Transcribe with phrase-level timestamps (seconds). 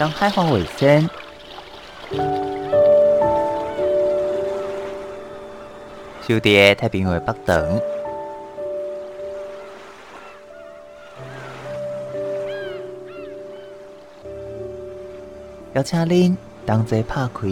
[0.00, 1.02] 当海华为先，
[6.26, 7.80] 收伫太平洋北长，
[15.74, 17.48] 邀请您同齐拍开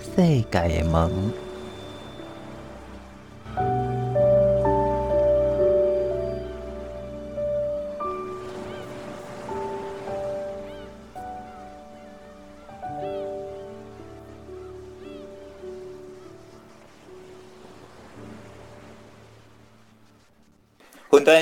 [0.00, 1.45] 世界的门。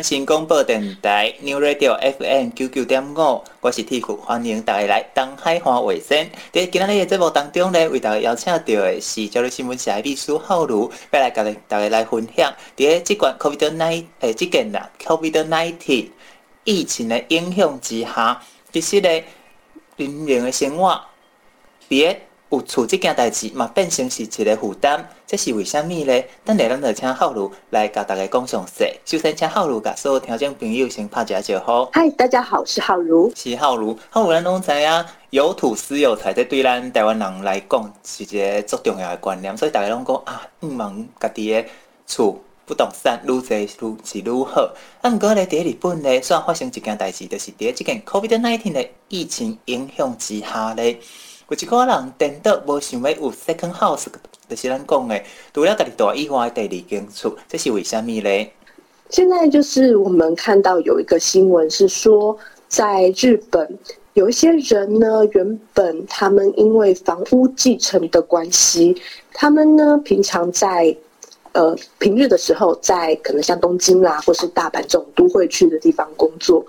[0.05, 6.29] 新广播电台 New Radio FM 九九点五，我是 T 库，欢迎大家来东海花卫生。
[6.53, 12.53] 在今日的节目当中呢，为大家邀请到的是朝日新闻社的秘书浩如，要来跟大家来分享。
[12.77, 16.11] 在这款 COVID nineteen 诶，即件啦 COVID nineteen
[16.65, 19.09] 疫情的影响之下，其实呢，
[19.97, 21.00] 人民的生活，
[21.89, 22.21] 别。
[22.55, 26.22] 有厝即件代志嘛，变成是一个负担，这是为虾米呢？
[26.44, 28.84] 等下咱就请浩如来甲大家讲详细。
[29.05, 31.91] 首先，请浩如甲所有听众朋友先拍一下招呼。
[31.92, 33.32] 嗨，大家好，我是浩如。
[33.34, 39.56] 是浩如，浩如咱拢知影，有土私有财，这对咱台湾人来讲是一个足重要的观念。
[39.56, 41.64] 所以大家拢讲啊，毋忙家己的
[42.06, 44.72] 厝不动产愈济愈是愈好。
[45.00, 51.00] 啊，毋过咧，伫日本咧，虽然发生一件代志，就是伫即件 COVID-19 的疫情影响之下咧。
[51.48, 54.06] 有一个人颠倒无想要有 second house，
[54.48, 58.50] 就是咱讲的，除了家己住以外第二间厝，这是为虾米呢？
[59.11, 62.34] 现在就是我们看到有一个新闻是说，
[62.67, 63.78] 在日本
[64.15, 68.97] 有一些人呢，原本他们因为房屋继承的关系，
[69.34, 70.97] 他们呢平常在
[71.53, 76.65] 呃平日的时候，在可能像东京啦或是大阪这种都会去的地方工作。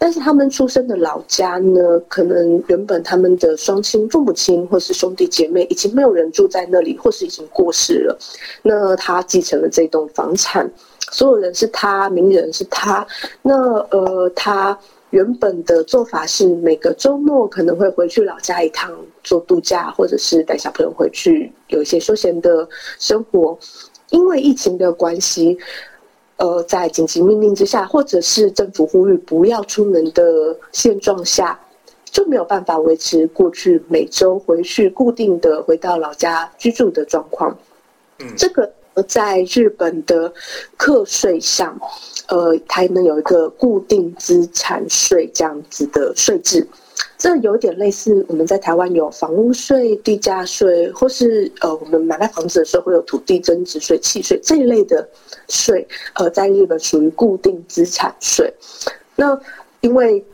[0.00, 8.16] 但是他们出生的老家呢，可能原本他们的双亲、父母亲或是兄弟姐妹已经没有人住在那里，或是已经过世了。
[8.62, 10.70] 那他继承了这栋房产，
[11.10, 13.04] 所有人是他，名人是他。
[13.42, 13.54] 那
[13.90, 14.78] 呃，他
[15.10, 18.94] 原本的做法是每个周末可能会回去老家一趟
[19.24, 22.68] 做度假，或者是带小朋友回去有一些休闲的
[23.00, 23.58] 生活。
[24.10, 25.58] 因为疫情的关系。
[26.38, 31.58] 呃，在紧急命令之下，或者是政府呼吁不要出门的现状下，
[32.04, 37.56] 就没有办法维持过去每周回去固定的回到老家居住的状况。
[38.20, 38.72] 嗯，这个
[39.06, 40.32] 在日本的
[40.76, 41.76] 课税上，
[42.28, 46.66] 呃，它能有一个固定资产税这样子的税制。
[47.18, 55.06] 这有点类似我们在台湾有房屋税、地价税，或是呃，我们买卖房子的时候会有土地增值税、契税这一类的
[55.48, 55.84] 税，
[56.14, 58.54] 呃，在日本属于固定资产税。
[59.16, 59.36] 那
[59.80, 60.24] 因为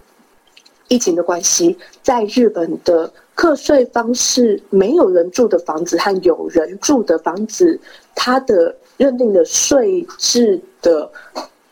[0.89, 7.81] 疫情的关系，在日本的课税方式，没有人住的房子和有人住的房子，
[8.15, 11.11] 它的认定的税制的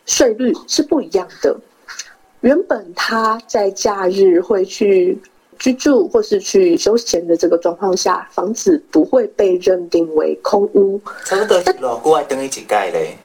[0.07, 1.55] 税率是不一样的。
[2.43, 5.17] 原本他在假日会去
[5.57, 10.99] 居住或是去休闲的这个状况下，房子不会被认定为空屋。
[11.23, 13.17] 差不多是老国外等于几盖嘞？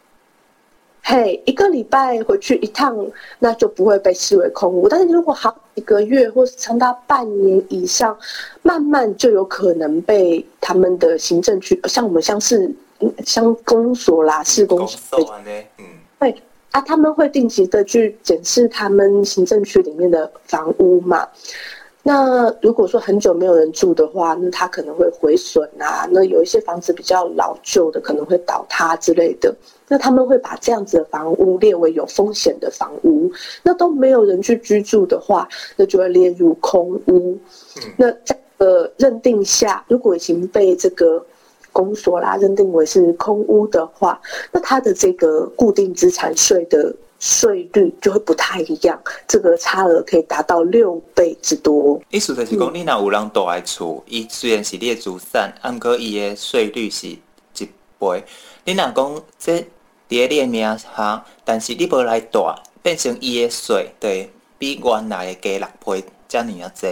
[1.03, 2.97] 嘿，一个礼拜回去一趟，
[3.41, 4.89] 那就不会被视为空屋。
[4.89, 8.17] 但是如果好几个月或是长达半年以上，
[8.63, 12.73] 慢慢就有可能被他们的行政区，像我们像是
[13.25, 15.19] 像公所啦、市公所，
[15.79, 15.85] 嗯，
[16.21, 16.37] 对。
[16.79, 21.27] 啊，他们会定期的去检视他们行政区里面的房屋嘛。
[22.05, 26.09] 那如果说很久没有人住的话，那它可能会毁损啊。
[26.13, 29.53] 那有一些房子比较老旧的，可能会倒塌之类的。
[29.89, 33.29] 那他们会把这样子的房屋列为有风险的房屋。
[33.65, 37.37] 那都没有人去居住的话，那就会列入空屋。
[37.97, 41.27] 那在呃认定下，如果已经被这个。
[41.79, 44.21] 公所啦，认定为是空屋的话，
[44.51, 52.01] 那它的这个固定资产税的税率就会不太一样，这个差额可以达到六倍之多。
[52.11, 57.69] 意思就是讲，你若有人住在厝，伊虽然是你的资产，按过伊的税率是一
[58.01, 58.25] 倍。
[58.65, 59.65] 你若讲这伫
[60.09, 62.45] 你的名下，但是你无来住，
[62.83, 64.29] 变成伊的税，对，
[64.59, 66.91] 比原来的加六倍，这样啊多。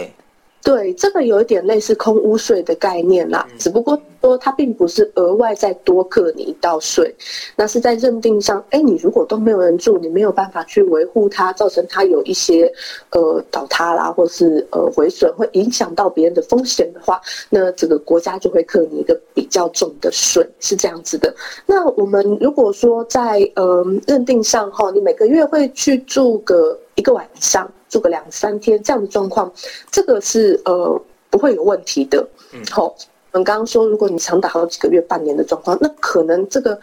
[0.63, 7.15] 对，这个有一点类似空屋税的概念啦，只不过说它并不是额外再多课你一道税，
[7.55, 12.69] 那是在认定上，哎，你如果都没有人住，你没有办法去维护它，造成它有一些
[13.11, 21.33] 呃倒塌啦，或是呃毁损，会影响到别人的风险的话，那这个国家就会课你一个比较重的税，是这样子的。
[21.65, 27.71] 那我们如果说在呃认定上哈，你每个月会去住个一个晚上。
[27.89, 29.51] 住个两三天这样的状况，
[29.91, 32.27] 这个是呃不会有问题的。
[32.53, 32.83] 嗯，好，
[33.31, 36.79] 我们刚刚说，如果你长达好几个月、半年的状况，那可能这个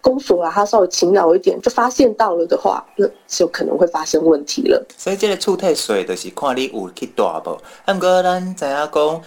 [0.00, 4.82] 公所啊，他稍微勤劳一点，就发现到了的话，那就可能会发生问题了。
[4.96, 7.50] 所以这个厝退税就是看你有去大不？
[7.84, 9.22] 啊，不过咱知影讲，伫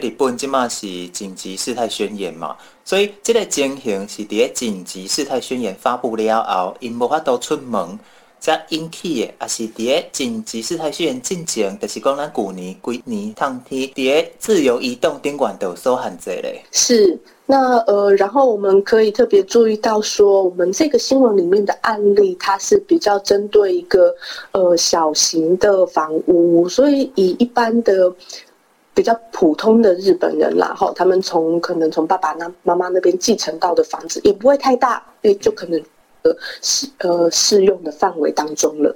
[0.00, 7.98] 个日本即马是紧急事态宣言嘛，所以这个情形是伫个紧急事态宣言发布了后，因无法度出门。
[8.40, 16.62] 才引起的，也是伫个紧急事态宣言进前，就是讲咱旧年规年冬天伫个自由移动顶悬都受限制咧。
[16.70, 24.14] 是，那呃，然后我们可以特别注意到说，我们这个新闻里面的案例，它是比较针对一个
[24.52, 28.12] 呃小型的房屋，所以以一般的
[28.94, 35.82] 比较普通的日本人啦，哈，他们从可能从爸爸那妈妈那边继承到的房子，也不会太大，也就可能。
[36.28, 38.94] 呃适呃适用的范围当中了，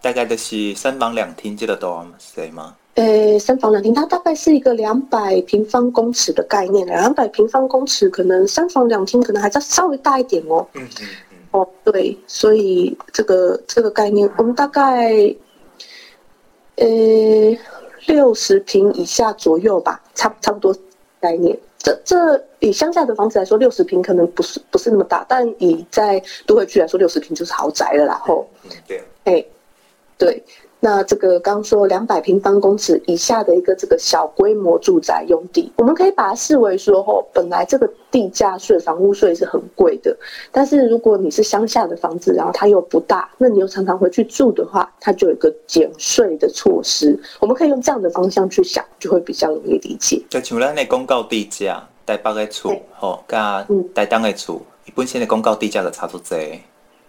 [0.00, 2.76] 大概就是三房两厅记得多对吗？
[2.94, 10.66] 呃，三房两厅，它大概是一个两百平方公尺的概念，两百平方公尺可能三房两厅可能还在稍微大一点哦。
[10.72, 11.36] 嗯嗯嗯。
[11.50, 15.12] 哦，对，所以这个这个概念，我们大概
[16.76, 16.86] 呃
[18.06, 20.74] 六十平以下左右吧，差差不多
[21.20, 21.58] 概念。
[21.86, 28.04] 这这以乡下的房子来说，六十平可能不是不是那么大，但以在都会区来说，六十平就是豪宅了。
[28.04, 28.44] 然后，
[28.88, 29.44] 对，哎，
[30.18, 30.42] 对。
[30.86, 40.16] 那这个刚说两百平方公尺以下的一个这个小规模住宅用地，我们可以把它视为说，哦，本来这个地价税、房屋税是很贵的，
[40.52, 47.18] 但是如果你是乡下的房子，然后它又不大，那你又常常回去住的话，它就有一个减税的措施。
[47.40, 50.22] 我们可以用这样的方向去想，就会比较容易理解。
[50.30, 56.38] 就像咱的公告地价，台北的厝，吼，加台东的厝，伊本身的公告地价就差不多，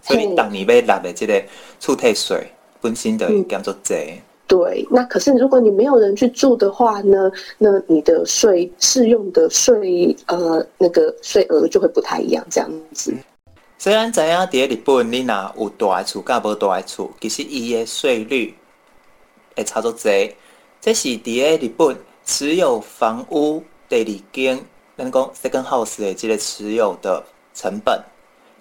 [0.02, 1.40] 所以当你要纳的这个
[1.80, 2.44] 厝体税。
[2.82, 4.24] 温馨的叫做贼、嗯。
[4.48, 7.30] 对，那可是如果你没有人去住的话呢？
[7.58, 13.14] 那你的税适用的税呃那个税额就会不太一样，这样子。
[13.78, 18.56] 虽然知影伫日本，你若有大厝，甲无大厝，其实伊的税率
[19.56, 20.34] 会差做贼。
[20.80, 24.60] 这是伫个日本持有房屋第二间，
[24.98, 27.22] 咱讲 second house 的这个持有的
[27.54, 28.02] 成本，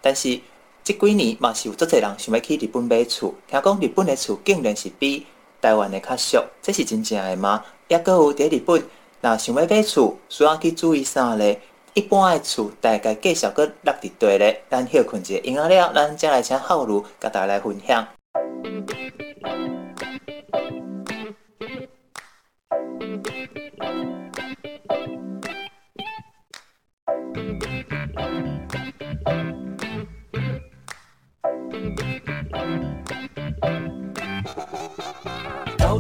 [0.03, 0.41] 但是。
[0.87, 5.27] 这几年嘛是有足侪人想要去日本买厝，听讲日本的厝竟然是比
[5.61, 7.65] 台湾的较俗，这是真正的吗？
[7.89, 8.81] 也阁有伫日本，
[9.21, 11.61] 若想要买厝，需要去注意啥咧？
[11.95, 18.07] 一般的厝大概介绍阁落伫地咧，咱休困一下，音乐了，咱再来请浩如甲大家来分享。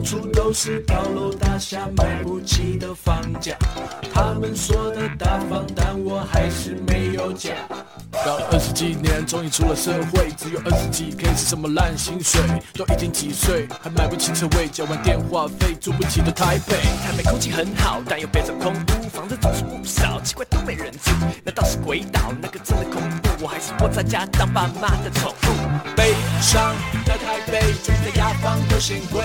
[0.06, 3.56] 处都是高楼大厦，买不起的房价。
[4.14, 7.50] 他们说的大方，但我还是没有家。
[8.12, 12.40] 搞了二十几年，终于出了社会，只有二十几 K 是什么烂薪水？
[12.74, 16.76] 都已经几岁，还买不起车位，交完电话费，住不起的台北。
[17.04, 21.10] 台北空气很好，但又变成空屋，房子总是不少，奇怪都没人住。
[21.42, 22.32] 难道是鬼岛？
[22.40, 23.42] 那个真的恐怖？
[23.42, 25.96] 我还是窝在家当爸妈的宠物。
[25.96, 29.24] 悲伤的台北，住在雅房都嫌贵。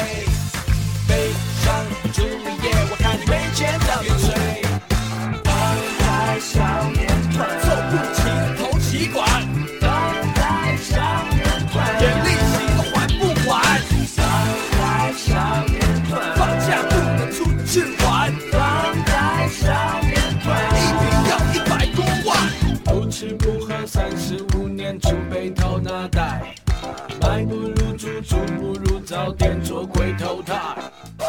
[29.21, 30.55] 早点做回头汰。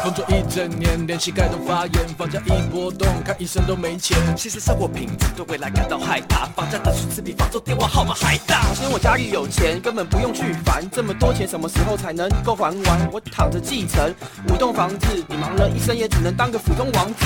[0.01, 4.17] 工作一整年，连膝盖都发炎，房价一波动，看医生都没钱。
[4.35, 8.63] 其实生活品质对未来感到害怕，房价的数字比房租电话号码还大。
[8.63, 13.09] 好像我家里有钱，根本不用去烦，这么多钱什么时候才能够还完？
[13.11, 14.11] 我躺着继承
[14.49, 17.25] 五栋房子，你忙了一生也只能当个普通王子。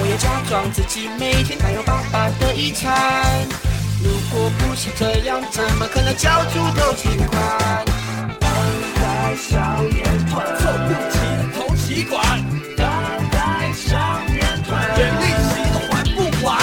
[0.00, 2.92] 我也假装自己每天还有爸爸的遗产，
[4.02, 7.84] 如果不是这样，怎么可能交出头期款？
[9.36, 11.14] 少年团凑不齐
[11.54, 12.18] 头齐管，
[12.74, 12.86] 当
[13.30, 16.56] 代少年团连利息都还不完，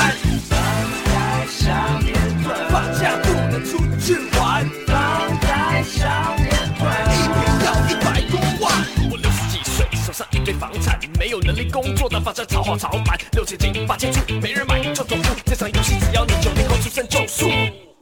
[0.49, 0.57] 当
[1.05, 1.61] 代少
[2.01, 2.13] 年
[2.43, 6.81] 团放假不能出去玩，当代少年团
[7.13, 8.73] 一平要一百多万。
[9.11, 15.23] 我六十几岁，手上一堆房产，没有能力工作，的发家炒好炒卖，六千斤八千出，没人买就走路。
[15.45, 17.47] 这场游戏，只要你九零后出生就输。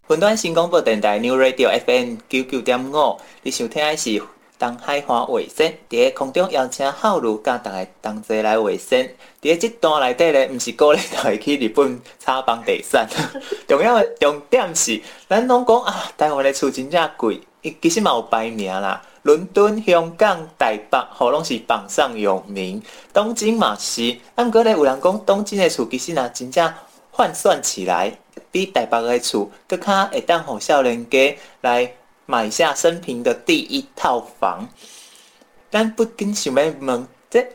[0.08, 4.22] 本段新广播电台 New Radio FM 九九点五，你想听的是？
[4.62, 9.10] 东海花卫星，伫个空中邀请浩如甲大家同齐来卫星。
[9.41, 13.10] 伫个这段内底咧，毋是鼓励大家去日本炒房地产，
[13.68, 19.01] 重要的重点是，咱拢讲啊，台湾的厝真正贵，伊其实嘛有排名啦。
[19.24, 22.80] 伦敦、香港、台北，吼拢是榜上有名。
[23.12, 26.72] 东京嘛是，啊，毋过咧有人讲东京的厝其实若真正
[27.10, 28.15] 换算起来，
[28.51, 31.91] 比台北的厝阁较会当互少年家来
[32.25, 34.68] 买下生平的第一套房。
[35.70, 37.48] 咱不禁想要问，这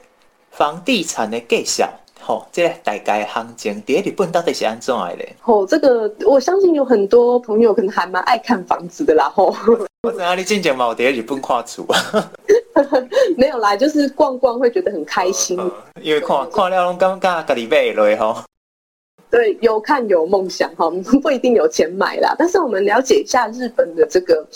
[0.51, 1.87] 房地产的介绍，
[2.21, 5.37] 吼，这个大概行情伫日本到底是安怎的咧？
[5.43, 9.55] 吼，这个我相信有很多朋友可能还蛮爱看房子的啦，吼。
[10.03, 12.31] 我知影你进前嘛有伫日本看厝啊？
[13.37, 15.59] 没有啦，就是逛逛会觉得很开心，
[16.01, 18.43] 因为看看了拢感觉家己买落吼。
[19.31, 20.91] 对，有看有梦想哈，
[21.23, 22.35] 不一定有钱买啦。
[22.39, 24.47] 但是我们了解一下日本的这个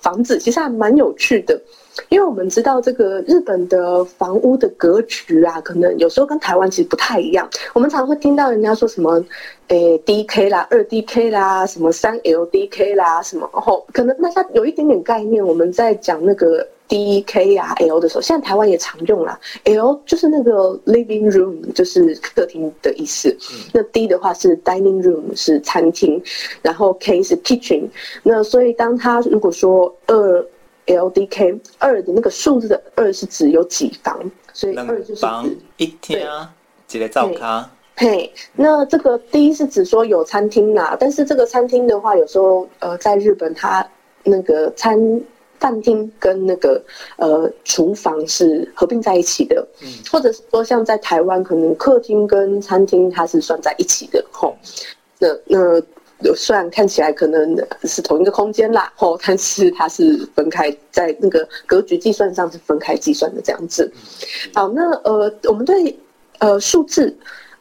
[0.00, 1.60] 房子，其实还蛮有趣的，
[2.08, 7.48] 因为我们知道这个日本的房屋的格局啊，可能有时候跟台湾其实不太一样。
[7.74, 9.22] 我们常会听到人家说什么，
[9.68, 15.44] 诶，DK 啦，二 DK 啦，什么三 LDK 啦，什么，然后可能大家有一点点概念。
[15.44, 16.66] 我们在讲那个。
[16.90, 19.38] D K 啊 L 的时候，现在台湾也常用啦。
[19.62, 23.30] L 就是那个 living room，就是客厅的意思。
[23.52, 26.20] 嗯、那 D 的话是 dining room，是餐厅。
[26.62, 27.88] 然后 K 是 kitchen。
[28.24, 30.44] 那所以当他如果说二
[30.86, 34.18] L D K 二的那个数字的二是指有几房，
[34.52, 36.18] 所以二就是房一厅
[36.88, 37.70] 几个灶咖。
[37.94, 43.86] 嘿，那这个 D 是指说有餐厅啦，但是这个餐厅的话，有时候呃在日本它
[44.24, 44.98] 那个餐。
[45.60, 46.82] 饭厅跟那个
[47.18, 54.56] 呃厨房是合并在一起的，嗯，或者是说像在台湾，可能客厅跟餐厅它是算在一起的，吼。
[55.18, 63.92] 那那虽然看起来可能是同一个空间啦，吼，但是它是分开在那个格局计算上是分开计算的这样子。
[64.54, 65.94] 好，那呃，我们对
[66.38, 67.14] 呃数字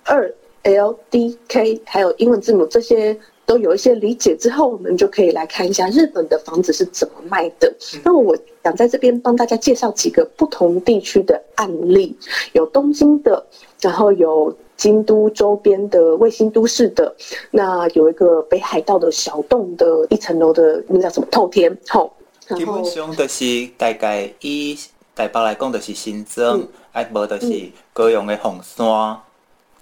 [0.05, 3.19] 二 L D K 还有英文字母这些。
[3.49, 7.73] 都有一些理解之后，我们就可以来看一下日本的房子是怎么卖的。
[8.03, 12.15] 那么我想在这边帮大家介绍几个不同地区的案例，
[12.53, 13.43] 有东京的，
[13.81, 17.11] 然后有京都周边的卫星都市的，
[17.49, 21.75] 那有一个北海道的小栋的一层楼的，那叫什么透天？
[21.87, 22.13] 吼，
[22.55, 24.77] 基本上都是大概以
[25.15, 28.85] 台北来讲，就是新增，还无就是高雄的红山，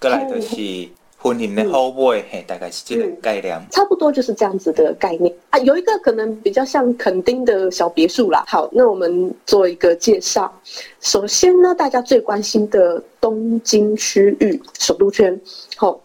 [0.00, 0.88] 过来就是。
[1.20, 5.58] 婚姻的后尾，嘿，大概是这个概念，差不多就是这样子的概念啊。
[5.58, 8.44] 有一个可能比较像垦丁的小别墅啦。
[8.46, 10.52] 好，那我们做一个介绍。
[11.00, 15.38] 首先呢，大家最关心的东京区域首都圈。
[15.76, 16.00] 好，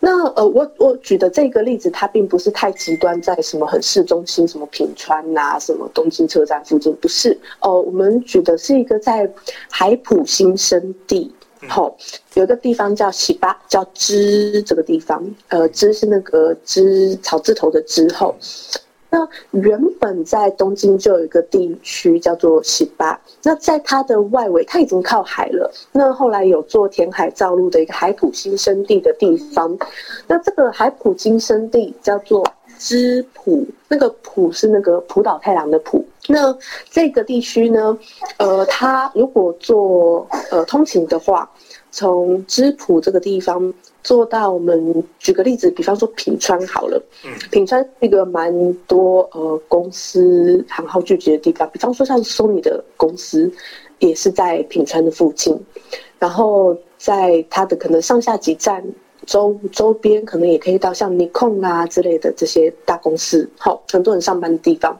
[0.00, 7.38] 那呃，我我举的这个例子，它并不是太极端，在什么很市中心，什么品川呐、啊，什么东京车站附近，不是。
[7.60, 9.30] 哦，我们举的是一个在
[9.70, 11.32] 海浦新生地。
[11.66, 11.96] 好，
[12.34, 18.34] 有一个地方叫喜巴，叫枝这个地方，呃，枝是那个枝草字头的枝后。
[19.10, 25.72] 那原本在东京就有一个地区叫做喜巴，那在它的外围，它已经靠海了。
[25.92, 29.78] 那后来有做填海造陆的一个海浦新生地的地方，
[30.26, 32.46] 那这个海浦新生地叫做
[32.78, 36.04] 知浦，那个浦是那个浦岛太郎的浦。
[36.28, 36.56] 那
[36.90, 37.98] 这个地区呢，
[38.38, 41.50] 呃，它如果做呃通勤的话，
[41.90, 53.50] 从知浦这个地方坐到我们举个例子，比方说品川好了，嗯，品川是一个蛮多呃公司行号聚集的地方，比方说像 Sony 的公司
[53.98, 55.58] 也是在品川的附近，
[56.18, 58.84] 然后在它的可能上下几站
[59.26, 64.98] 周周边，可能也可以到像 Nikon 啊之类的这些大公司，好，很多人上班的地方。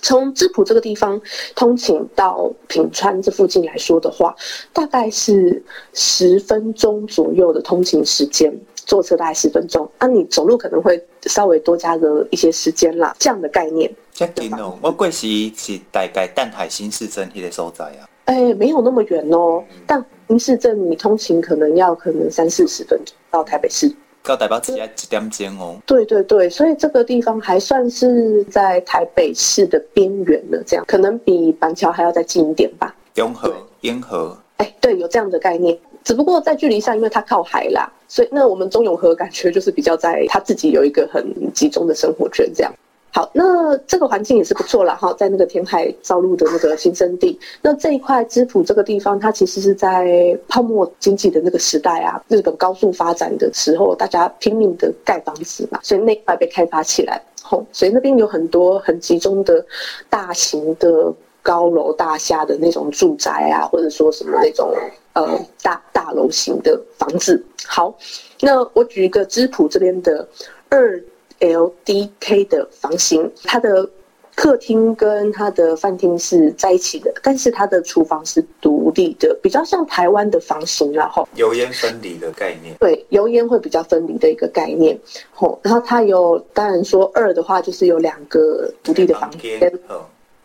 [0.00, 1.20] 从知浦这个地方
[1.54, 4.34] 通勤到品川这附近来说的话，
[4.72, 5.62] 大概是
[5.92, 9.88] 十分钟左右的通勤时间，坐车大概十分钟。
[9.98, 13.92] 那、啊、你走路可能会稍微多加个一些时间啦，这样的概念。
[14.12, 18.08] 这近哦，我过时是大概淡海新市镇那个所在啊。
[18.24, 23.94] 哎、欸，没有那么远哦，但新市镇你通勤可能要可能三四十分钟到台北市。
[24.24, 25.76] 到台北只要一点钟哦。
[25.84, 32.94] 对对对，所以这个地方还算是在台北市的边缘了，这样可能比板桥还要再近一点吧。
[33.14, 35.76] 中和、永和，哎，对，有这样的概念。
[36.04, 42.72] 只不过在距离上，因为它靠海啦，所以那我们中永和感觉就是比较在它自己有一个很集中的生活圈这样。
[43.14, 47.38] 好，那这个环境也是不错了哈，在那个填海造陆的那个新生地。
[47.60, 57.22] 那这一块知府这个地方，它其实是在泡沫经济的那个时代啊，日本高速发展的时候，大家拼命的盖房子嘛，所以那块被开发起来。
[57.42, 59.62] 吼，所以那边有很多很集中的
[60.08, 64.74] 大型的高楼大厦的那种住宅啊，或者说什么那种
[65.12, 67.44] 呃大大楼型的房子。
[67.66, 67.94] 好，
[68.40, 70.26] 那我举一个知府这边的
[70.70, 70.98] 二。
[71.42, 73.88] LDK 的房型，它的
[74.34, 82.74] 客厅跟它的饭厅是在一起的，但是它的厨房是独立的，比较像台湾的房型，然后油烟分离的概念。
[82.78, 84.98] 对，油烟会比较分离的一个概念。
[85.32, 89.60] 吼，然后它有，当然说二的话就是有两个独立的房间。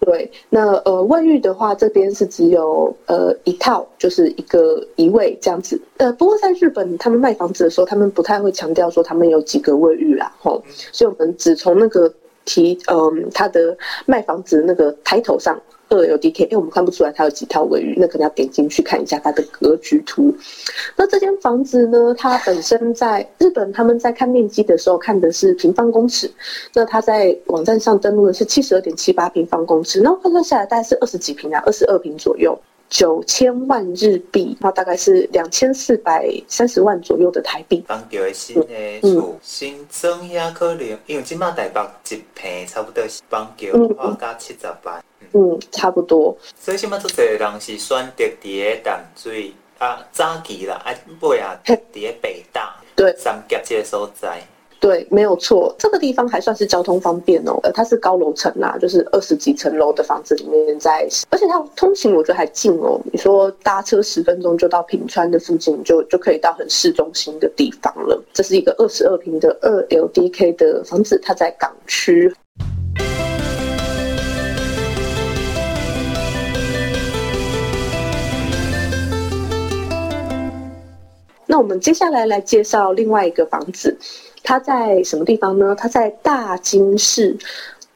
[0.07, 5.77] 对，那呃，卫浴的话，这边是只有呃一套，就是一个一位这样子。
[5.97, 10.63] 呃，不过在日本，他们卖房子的时候，他们不太会强调说他们有几个卫浴啦，吼。
[10.93, 12.09] 所以我们只从那个
[12.45, 15.59] 提，嗯、呃，他的卖房子那个抬头上。
[15.89, 20.35] 二 LDK，因为我们看不出来它有几套卫浴，那可能要点进去看一下它的格局图。
[20.95, 26.31] 那这间房子呢，它本身在日本，他们在看面积的时候看的是平方公尺，
[26.73, 32.57] 那它在网站上登录的是七十二点七八平方公尺，然后换算下来大概是二十几平啊，二十二平左右，
[32.89, 37.83] 九千万日币，那大概是两千四百三十万左右的台币。
[37.87, 45.03] 房叫的新的厝，新增也可能，因为今嘛台北一平差不多是房价七十万。
[45.33, 46.35] 嗯，差不多。
[46.59, 54.41] 所以，现在做这个人是选择伫个淡水啊，早期啦，啊，尾啊，伫个北大，对，三甲这个所在，
[54.79, 55.75] 对，没有错。
[55.77, 62.99] 这个地方还算是交通方便哦，呃，它是高楼层啦，就是二十几层楼的房子里面在，而且它通行我觉得还近哦。
[63.11, 68.19] 你说搭车十分钟就到平川的附近，就就可以到很市中心的地方了。
[68.33, 72.33] 这是一个二十二平的二 LDK 的房子，它在港区。
[81.47, 83.97] 那我们接下来来介绍另外一个房子，
[84.43, 85.73] 它在什么地方呢？
[85.75, 87.35] 它在大津市，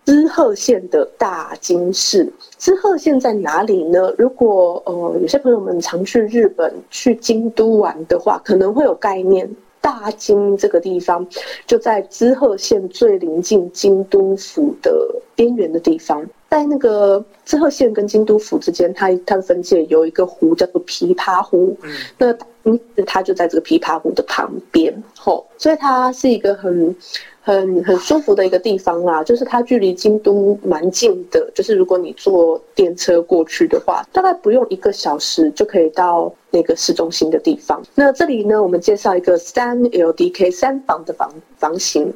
[0.06, 2.32] 滋贺县的大津市。
[2.58, 4.14] 滋贺县在哪里呢？
[4.18, 9.50] 如果呃有些朋友们常去日本去京都玩的话，可能会有概念。
[9.84, 11.28] 大津这个地方
[11.66, 21.76] 就在滋贺县最临近京都府的边缘的地方，在那个滋贺县跟京都府之间，它它的分界有一个湖叫做琵琶湖。
[21.82, 26.96] 嗯，那嗯，它就在这个琵琶湖的旁边，吼，所以它是一个很。
[27.44, 37.82] 很很舒服的一个地方啦，就是它距离京都蛮近的，就是如果你坐电车过去的话，大概不用一个小时就可以到那个市中心的地方。
[37.96, 42.14] 那这里呢，我们介绍一个三 LDK 三房的房房型。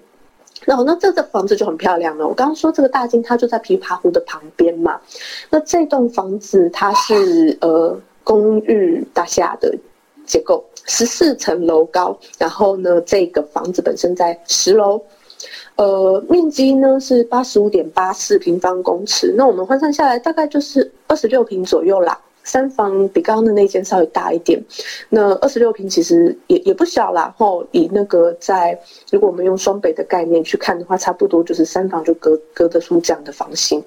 [0.66, 2.28] 然后那这个房子就很漂亮了。
[2.28, 5.00] 我刚刚说这个大金，它就在琵琶湖的旁边嘛。
[5.50, 9.74] 那这栋房子它是呃公寓大厦的
[10.26, 12.18] 结构，十四层楼高。
[12.38, 15.02] 然后呢，这个房子本身在十楼。
[15.76, 22.18] 呃，面积呢是八十五点八四平方公尺，那我们换算下来大概就是二十六平左右啦。
[22.46, 24.64] 三房比刚刚的那间稍微大一点，
[25.10, 27.34] 那二十六平其实也也不小啦。
[27.38, 28.80] 后以那个在
[29.12, 33.84] 如果我们用双北的概念去看的话，差不多就是三房就隔隔得出这样的房型。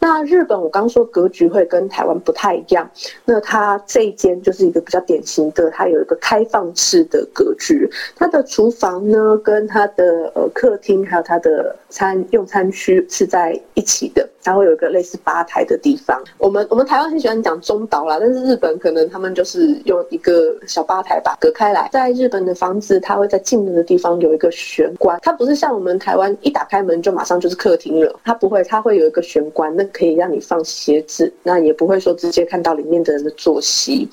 [0.00, 2.90] 那日本我刚刚说格局会跟台湾不太一样，
[3.24, 7.88] 那它这一间就是一个比较典型的，它有一个开放式的格局。
[8.16, 16.20] 它的厨房呢跟它的呃客厅还有它的餐用餐区是在一起的，然后有一个类似吧台的地方。
[16.38, 17.99] 我们我们台湾很喜欢讲中岛。
[18.18, 21.88] 但是日本可能他们就是用一个小吧台吧隔开来。
[21.92, 34.08] 在日本的房子，它会在进门的地方有一个玄关，它不是像我们台湾一打开门就马上就是客厅了，它不会，它会有一个玄关，那可以让你放鞋子，那也不会说直接看到里面的人的作息。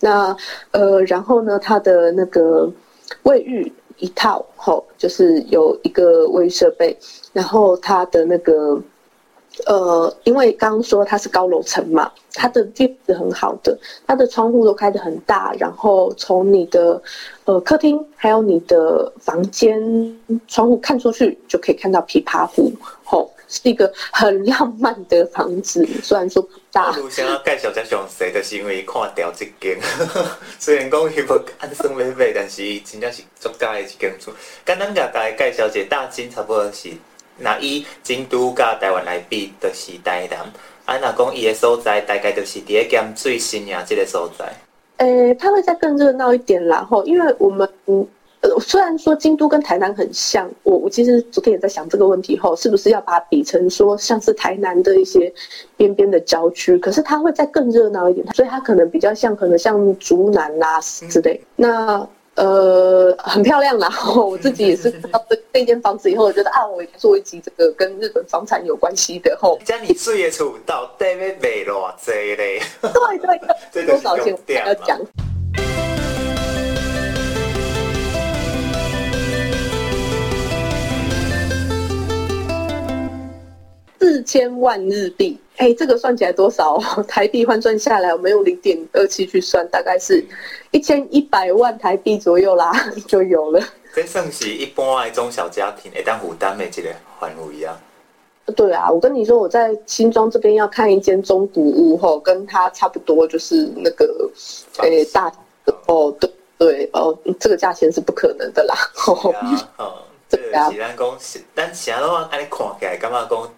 [0.00, 0.36] 那
[0.72, 2.70] 呃，然后呢，它的那个
[3.22, 6.96] 卫浴一套吼，就是有一个卫浴设备，
[7.32, 8.80] 然后它的那个。
[9.66, 17.00] 呃，因为刚刚说它是高楼层嘛，它的位置很好的，它的窗户都开得很大，然后从你的
[17.44, 19.80] 呃客厅还有你的房间
[20.48, 22.72] 窗户看出去，就可以看到琵琶湖，
[23.04, 25.86] 吼、是一个很浪漫的房子。
[26.02, 29.78] 虽然说不大，我想要介绍这详细的是因为看掉这间，
[30.58, 34.32] 虽然讲伊无按算买买，但是真正是足佳的一间厝。
[34.64, 36.90] 简单甲大家介绍一下大金，差不多是。
[37.40, 40.38] 那以京都甲台湾来比，就是台南。
[40.84, 44.52] 啊，那讲伊的所在，大概就是伫个盐水新营这个所在。
[44.96, 47.68] 诶、欸，它会再更热闹一点啦，吼，因为我们
[48.40, 55.32] 呃，虽然说京都跟台南很像，我我其实昨天也在想这个问题后，是不是要把它比成说像是台南的一些
[55.76, 61.38] 边边的郊区，可是它会再更热闹一点，所以它可能比较像，可能像竹南啊之类。
[61.38, 62.08] 嗯、那
[62.40, 72.62] 呃，很漂亮，然 后我自己也是看到这这间房子以后，我觉得啊，我做一集这个跟日本房产有关系的后，家里住也住到，对面没偌济嘞。
[72.80, 73.40] 对，对
[73.72, 74.98] 对， 多少钱我要讲。
[84.00, 86.78] 四千万日币，哎、欸，这个算起来多少？
[87.06, 90.24] 台币换算下来，我们用零点二七去算，大概是
[90.70, 92.72] 一千一百万台币左右啦，
[93.06, 93.62] 就有了。
[93.94, 96.88] 这算是一般的中小家庭会当负担的这个
[97.20, 97.78] 范围啊。
[98.56, 104.30] 对啊，我跟你说，我在新庄这边要看一间中古屋吼，跟它差不多，就是那个
[104.78, 105.30] 诶、欸、大
[105.86, 108.74] 哦，对对哦，这个价钱是不可能的啦。
[109.04, 109.94] 对啊，哦，
[110.30, 111.18] 对 啊，是咱讲，
[111.54, 113.50] 但其他的话，按你看起来，感觉讲。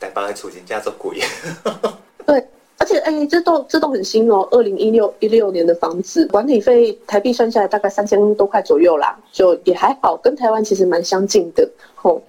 [0.00, 1.20] 台北的厝真价足贵，
[2.26, 2.46] 对，
[2.84, 11.66] 而且哎、这栋这栋很新哦，二零一六一六年的房子，管理费台币算下来大概三千多块左右啦，就也还好，跟台湾其实蛮相近的。
[11.94, 12.20] 吼，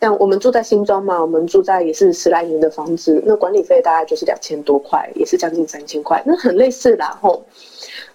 [0.00, 7.18] 像我们住在新庄嘛，我们住在也是十来年的房子，那管理费大概就是两千多块，也是将近三千块，那很类似啦。
[7.20, 7.42] 吼，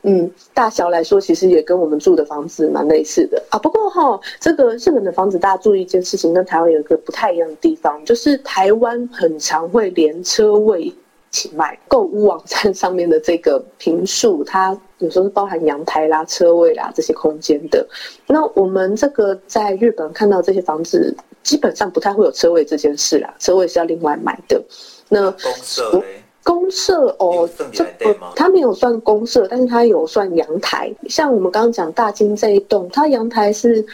[0.03, 3.59] 嗯，大小来说，其实也跟我们住的房子蛮类似的啊。
[3.59, 10.93] 不过哈，这个日本的房子，大家注意一件事情，跟台湾有一个不太一样的地方，就是台湾很常会连车位
[11.31, 17.87] 起卖，购物网站上面的这个平数，它有时候是包含阳台啦、车位啦这些空间的。
[18.27, 24.61] 那我们这个在日本看到这些房子，基本上不太会有车位这件事啦，车位是要另外买的。
[25.07, 26.03] 那公社
[26.41, 30.91] 公社哦，这个它没有算公社，但是它有算阳台。
[31.07, 33.85] 像我们刚刚讲大金这一栋，它阳台是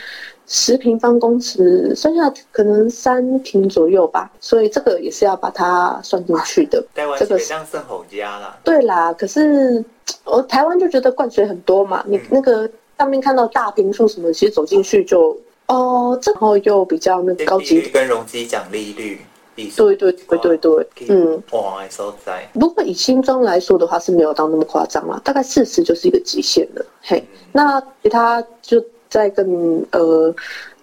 [0.48, 6.84] 十平方公尺，剩下可能三平左右吧，所以这个也是要把它算进去的。
[7.18, 8.58] 这个像是吼家啦。
[8.64, 9.84] 对啦，可是
[10.24, 15.36] 我台湾就觉得灌水很多嘛，嗯、你那个上面看到大坪数什么，其实走进去就
[15.68, 19.20] 哦，然后又比较那个高级，跟容积讲利率。
[19.56, 22.46] 对对对对对，嗯，哇，所在。
[22.56, 26.86] 不过以新庄来说的话是没有到那么夸张啦，大概四十就是一个极限了。
[27.02, 30.34] 嘿，嗯、那其他就在跟呃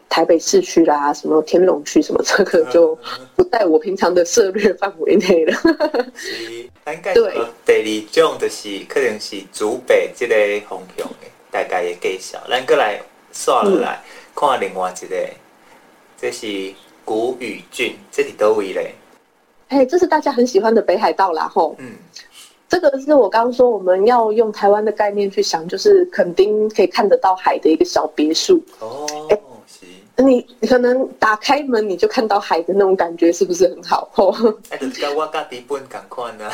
[0.08, 2.98] 台北市区啦，什么天龙区什么，这个就
[3.34, 5.52] 不在我平常的涉略范围内了。
[6.14, 6.68] 是，
[7.14, 7.34] 对。
[7.64, 10.34] 第二种就是可能是主北这个
[10.68, 12.38] 方向的，大概的介绍。
[12.48, 13.00] 咱过来
[13.32, 15.16] 刷落来、嗯、看另外一个，
[16.18, 16.74] 这是。
[17.04, 18.94] 古宇郡，这里都位嘞。
[19.70, 21.74] 哎，这是大家很喜欢的北海道啦，吼。
[21.80, 21.94] 嗯，
[22.72, 28.58] 这个是我刚刚说我们要用台湾的概念去想，就是垦丁可以看得到海的一个小别墅。
[28.78, 29.06] 哦，
[29.66, 34.08] 行，你你可能打开门你就看到海的那种感觉，是不是很好？
[34.12, 34.34] 吼。
[34.70, 36.50] 哎，跟我家同款 呢。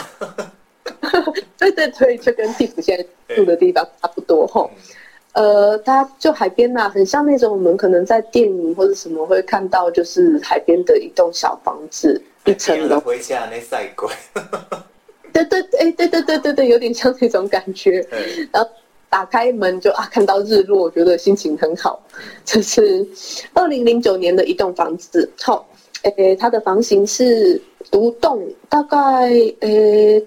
[1.57, 4.69] 对对对，就跟地府现在住的地方差不多，吼。
[5.35, 12.99] 呃，它就海边呐、啊，很像那种我们可能在电影或者什么会看到，就是海边的一栋小房子，一层楼。
[12.99, 14.11] 回家那赛鬼。
[15.33, 18.07] 对对哎，对对对对对，有点像那种感觉。
[18.53, 18.69] 然后
[19.09, 22.03] 打开门就啊，看到日落，我觉得心情很好。
[22.45, 23.07] 这是
[23.55, 25.69] 二零零九年的一栋房子，好，
[26.03, 27.61] 诶，它的房型是
[27.91, 28.99] 独栋，大概
[29.61, 30.25] 诶。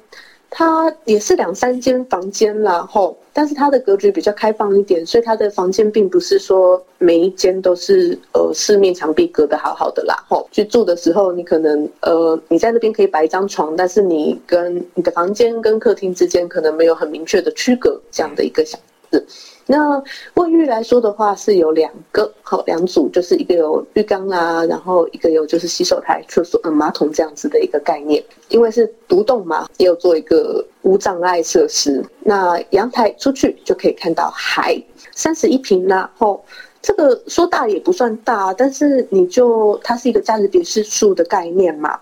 [0.54, 10.14] 它也是两三间房间，然后，但是它的格局比较开放一点，所以它的房间并不是说每一间都是呃四面墙壁隔得好好的啦。
[10.28, 18.78] 吼，去住的时候，你可能呃你在那边可以摆一张床，但是你跟你的房间跟客厅之间可能没有很明确的区隔，这样的一个想
[19.12, 19.28] 子。
[19.68, 20.02] 那
[20.34, 28.24] 卫浴来说的话，是有两个，好两组，就是一个有浴缸啦，然后一个有就是洗手台、厕所、嗯马桶这样子的一个概念。
[28.50, 32.04] 因为是独栋嘛，也有做一个无障碍设施。
[32.22, 36.44] 那阳台出去就可以看到海，三十一平啦后
[36.82, 41.98] 这个说大也不算大，但是你就它是一个价值别墅数的概念嘛，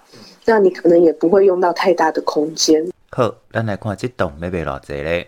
[0.45, 2.89] 那你可能也不会用到太大的空间。
[3.11, 5.27] 好，咱来看这栋要卖偌济嘞。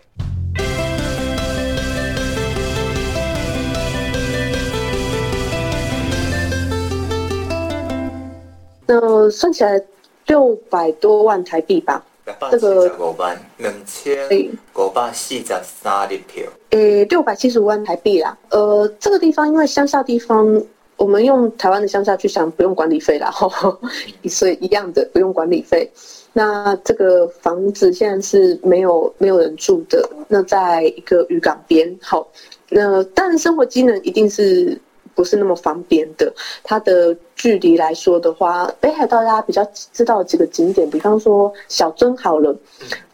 [8.86, 9.82] 那算起来
[10.28, 12.04] 六百多万台币吧，
[12.52, 14.28] 这个五万两千
[14.76, 18.38] 五百四十三的票，诶，六百七十五万台币啦。
[18.50, 20.62] 呃，这个地方因为乡下地方，
[20.98, 23.32] 我们用台湾的乡下去想，不用管理费啦，
[24.30, 25.90] 所以一样的不用管理费。
[26.34, 32.28] 那这个房子现在是没有没有人住的，那在一个渔港边，好。
[32.74, 34.80] 那当然生活机能一定是
[35.22, 36.34] 不是那么方便的。
[36.64, 42.58] 它的距离来说的话，北海道大家比较知道几个景点，比方说小樽好了，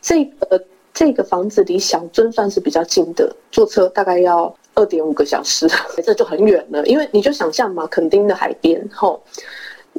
[0.02, 5.68] 这个这个房子离小樽算是比较近的，坐车大概要二点五个小时，
[6.02, 6.86] 这就很远了。
[6.86, 9.22] 因为你就想象嘛，垦丁的海边吼。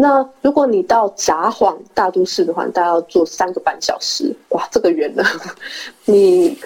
[0.00, 5.22] 那如果你到札幌大都市的话，大概要坐三个半小时，哇，这个远了。
[6.06, 6.56] 你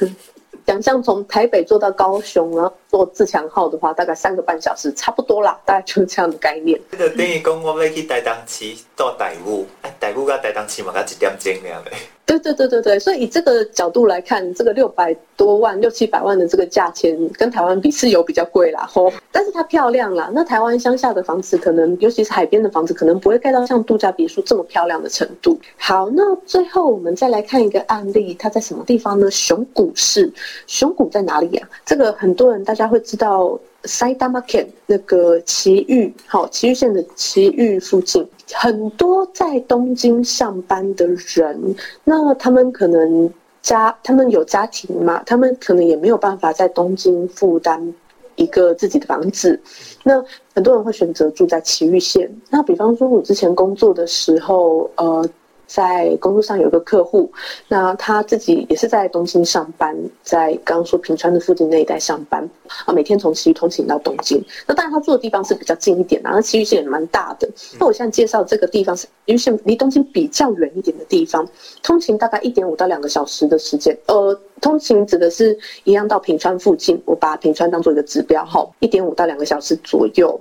[0.66, 6.80] 想象从台北坐到高雄，然后坐自强号的话，大概三个半小时，差不多啦，大概就是这样的概念。
[6.90, 11.92] 这个等于讲我们要去台东市到台武，哎，台武跟台东市嘛，才一点钟了呗。
[12.24, 20.30] 对对对对对，所以以这个角度来看，这个六百多万、六七百万的这个价钱，跟台湾比是有比较贵啦，吼，但是它漂亮啦。
[20.32, 25.58] 那台湾乡下的房子，可能尤其是海边的房子，可能不会盖到像度假别墅这么漂亮的程度。
[25.76, 29.30] 好，那最后我们再来看一个案例，它在什么地方呢？
[29.30, 30.32] 熊谷市，
[30.66, 31.82] 熊谷在哪里呀、啊？
[31.84, 33.58] 这个很多人大家会知道。
[33.84, 34.16] 埼玉
[34.46, 47.94] 县那个埼玉，好，埼玉县的埼玉附近，很多在东京上班的人，那他们可能家，他们有家庭嘛，他们可能也没有办法在东京负担
[48.36, 49.60] 一个自己的房子，
[50.04, 50.22] 那
[50.54, 52.30] 很多人会选择住在埼玉县。
[52.50, 55.28] 那比方说，我之前工作的时候，呃。
[55.72, 57.32] 在工作上有个客户，
[57.66, 62.46] 那他自己也是在东京上班，在刚刚说平川的附近那一带上班
[62.84, 64.44] 啊，每天从埼玉通勤到东京。
[64.66, 67.48] 那当然他住的地方是比较近一点的，那埼玉县也蛮大的。
[67.80, 71.48] 那我现在介绍这个地方是因为县离东京比较远一点的地方，
[71.82, 73.96] 通勤大概一点五到两个小时的时间。
[74.08, 80.38] 呃，通勤指的是一样到平川附近，我把平川当做一个指标哈，一点五到两个小时左右。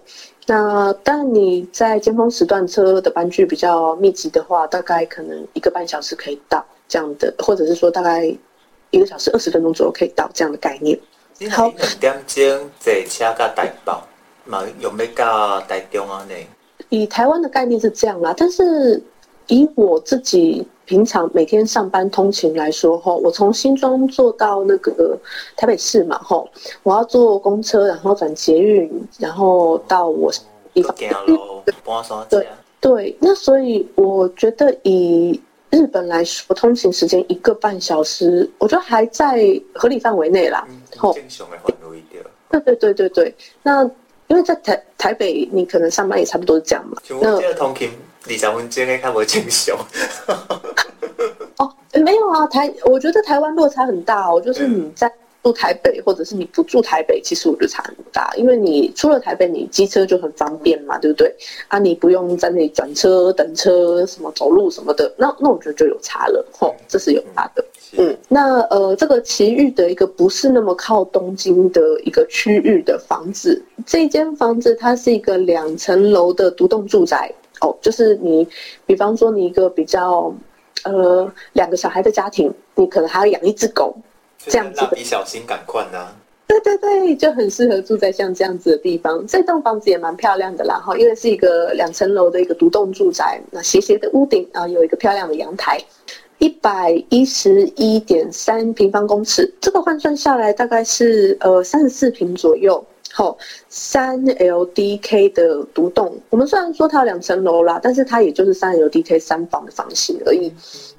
[0.52, 8.26] 那但你在尖峰时段车的班距比较密集的话，大概可能一个半小时可以到这样的，或者是说大概
[8.90, 11.00] 一个小时二十分钟左右可以到这样的概念。
[11.50, 13.94] 好，两点钟坐车到台北，
[14.44, 16.26] 嘛用要到台中啊？
[16.28, 16.36] 呢？
[16.90, 19.02] 以台湾的概念是这样啦，但是
[19.48, 20.68] 以我自己。
[20.92, 25.18] 平常每天上班通勤来说，吼，我从新庄坐到那个
[25.56, 26.50] 台北市嘛，吼，
[26.84, 30.30] 我要坐公车，然后转捷运，然后到我
[30.74, 30.94] 地方。
[32.30, 32.46] 对
[32.82, 39.40] 对，那所以我觉得以日本来说，通勤时间一个半小时，我觉得还在
[39.74, 40.68] 合理范围内啦。
[40.98, 41.24] 吼、嗯，
[42.50, 43.90] 对对对对对，那
[44.28, 46.98] 因为在台台北，你可能上班也差不多是这样嘛。
[47.22, 47.90] 那通勤
[48.26, 49.78] 二十分钟，你看不正常。
[51.58, 55.12] 哦，没有啊，台我觉得台湾落差很大哦，就是你在
[55.44, 61.34] 住台北，或者是你不住台北，其实我觉得差很大，因为你出了台北，你机车就很方便嘛，对不对？
[61.68, 67.66] 啊，你不用在那里转车、等车，什么走路什么的，那那我觉得就有差了，吼、哦，这是有差的。
[67.98, 78.48] 嗯，那呃，这个奇遇的一个不是那么靠东京的一个区域的房子，这间房子它是一个两层楼的独栋住宅，哦，就是你，
[78.86, 80.34] 比方说你一个比较。
[80.84, 83.96] 呃，两个小孩的家庭，你可能还要养一只狗，
[84.40, 84.88] 这样子的。
[84.88, 86.08] 蜡笔小新赶快呢？
[86.48, 89.24] 对对对，就很适合住在像这样子的地方。
[89.28, 95.80] 这栋房子也蛮漂亮的啦，哈，因为是一个两层楼的一个独栋住宅，那斜斜的屋顶啊，有一个漂亮的阳台，
[96.40, 102.84] 一百一十一点三平方公尺，这个换算下来大概是呃三十四平左右。
[103.14, 110.52] 好，三 LDK 的独栋，我们虽然说它有两层楼啦，但是它也就是三 LDK 三房的房型而已。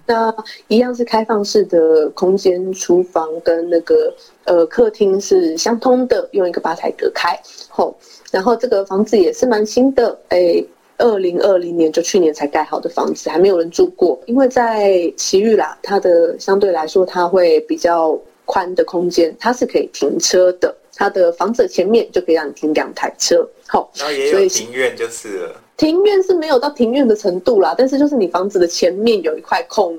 [0.05, 0.35] 那
[0.69, 4.13] 一样是开放式的空间，厨房跟那个
[4.45, 7.39] 呃客厅是相通的，用一个吧台隔开。
[7.69, 7.95] 好，
[8.31, 10.63] 然后这个房子也是蛮新的，哎，
[10.99, 14.21] 二零二零年就去年才盖好的房子，还没有人住过。
[14.27, 20.75] 因为在奇遇啦，它的相对来说它会比较宽的空间，它是可以停车的。
[20.95, 25.61] 它的房子前面就可以让你停两台车，好，然后也有庭院就是了。
[25.77, 29.99] 庭院是没有到庭院的程度啦，但是就是你房子的前面有一块空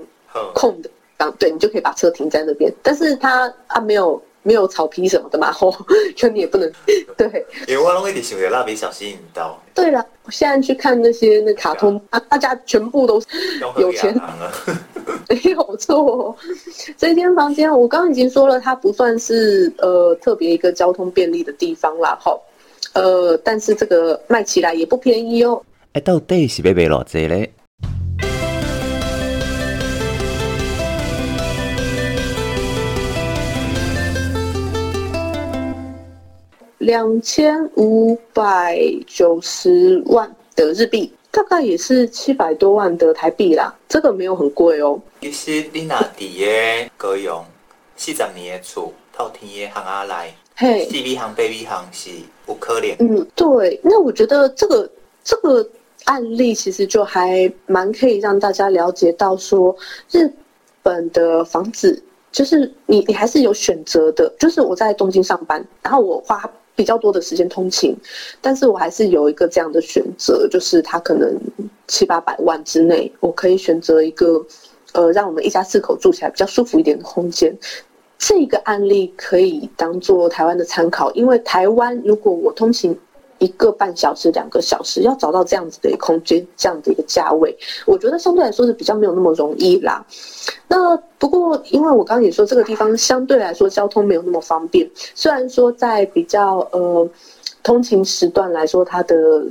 [0.53, 2.71] 空的地方，对，你就可以把车停在那边。
[2.81, 5.73] 但是它啊没有没有草皮什么的嘛， 吼，
[6.15, 6.71] 就你也不能
[7.17, 7.45] 对。
[7.67, 9.59] 因为我拢一直想着蜡笔小新引导。
[9.73, 13.27] 对了，我现在去看那些那卡通啊，大家全部都是
[13.77, 14.13] 有钱。
[15.29, 16.35] 没有错，
[16.97, 22.41] 这间房间我刚刚已经说了，它不算是呃特别一个交通便利的地方啦，吼，
[22.93, 25.61] 呃，但是这个卖起来也不便宜哦。
[25.93, 27.51] 哎，到底是要卖偌济嘞？
[36.83, 41.11] 两千五百九十万的日币。
[41.35, 45.01] 大概也是七百多万的台币啦，这个没有很贵哦。
[45.19, 47.43] 其实你拿底耶，可用
[47.97, 52.11] 四十年的厝，透天的巷仔内，嘿，四米行、八米行是
[52.47, 52.95] 有可能。
[52.99, 53.79] 嗯，对。
[53.83, 54.87] 那我觉得这个
[55.23, 55.67] 这个
[56.03, 59.75] 案例其实就还蛮可以让大家了解到说，
[60.11, 60.31] 日
[60.83, 61.99] 本的房子
[62.31, 64.31] 就是你你还是有选择的。
[64.37, 67.95] 就是我在东京上班，然后我花比较多的时间通勤，
[68.41, 71.39] 但是我还是有一个这样的选择，就是它可能
[71.87, 74.43] 七八百万之内，我可以选择一个
[74.93, 77.55] 呃，让我们一家四口住起来比较舒服一点的空间。
[78.17, 82.97] 这个案例可以当做台湾的参考，因为台湾如果我通勤
[83.43, 87.53] 一个半小时、两个小时，要找到这样子的一个空间、这样的一个价位，
[87.85, 90.05] 我觉得相对来说是比较没有那么容易啦。
[90.69, 97.09] 那不过，因为我刚刚也说这个地方相对来说交通没有那么方便，虽然说在比较呃
[97.61, 99.45] 通勤时段来说，它的。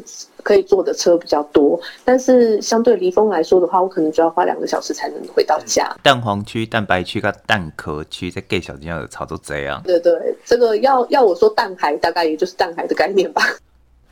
[0.44, 5.96] 可以坐的车比较多，但是相对离峰来说的话，我可能就要花两个小时才能回到家。
[6.02, 9.80] 蛋黄区、蛋白区跟蛋壳区在 gay 小金要操作这样。
[9.84, 10.12] 对对，
[10.44, 13.40] 这个要要我说蛋海，大概也就是蛋海的概念吧。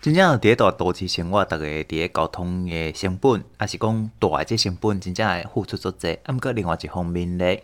[0.00, 6.18] 真正第一大都市生活，大家伫个交通的成本，还是讲大的即成本，真正会付出足济。
[6.24, 7.62] 啊，毋过另外一方面咧，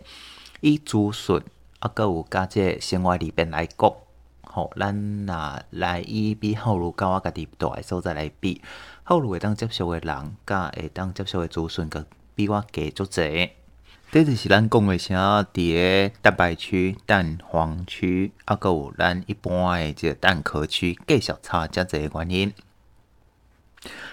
[0.61, 1.41] 伊资讯
[1.79, 3.91] 啊，阁有加这生活里边来讲。
[4.43, 8.61] 吼，咱若来伊比后路甲我家己住的所在来比，
[9.03, 13.49] 后路会当接受的人，甲会当接受的资讯，阁比我加足济。
[14.09, 15.73] 这就是咱讲的啥，伫
[16.09, 22.53] 个蛋白区、蛋黄区，啊，阁有咱一般的这个蛋壳区，计小差遮侪原因。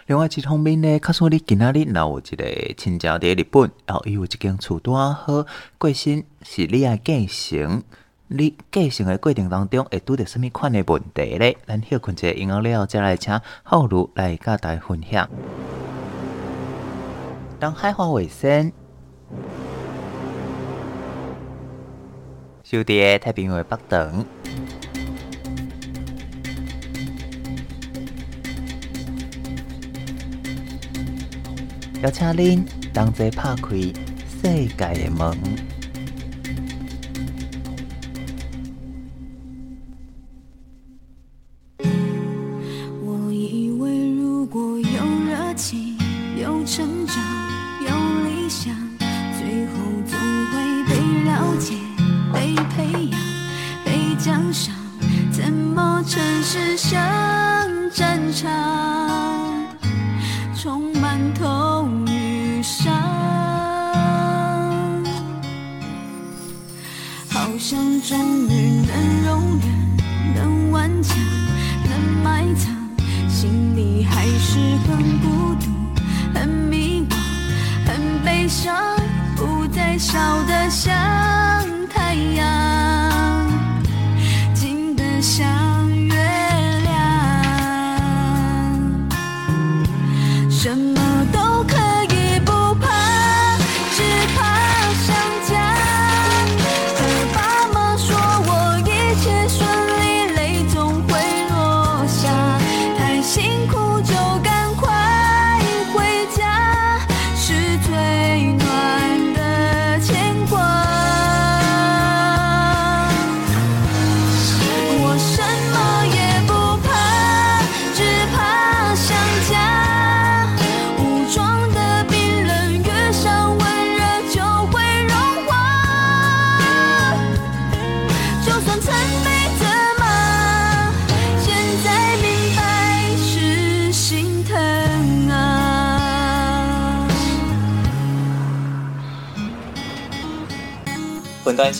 [0.06, 5.46] 另外一方面呢，假使你今仔日若有一个亲戚伫日本，然后伊有一间厝拄仔好，
[5.78, 7.82] 过身是你爱继承。
[8.26, 11.54] 你继承的过程当中会拄着什物款的问题呢？
[11.66, 15.28] 咱休困一下，然后了再来请浩如来甲大家分享。
[17.60, 18.72] 当海花卫生，
[22.74, 24.26] 小弟太平洋北等，
[32.02, 33.76] 邀请恁同齐拍开
[34.42, 35.73] 世界的门。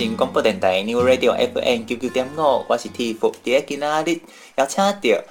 [0.05, 3.33] 新广播电台 New Radio FM 九九点五，我是 Tiff。
[3.43, 4.21] 第一今仔日
[4.57, 5.25] 邀请到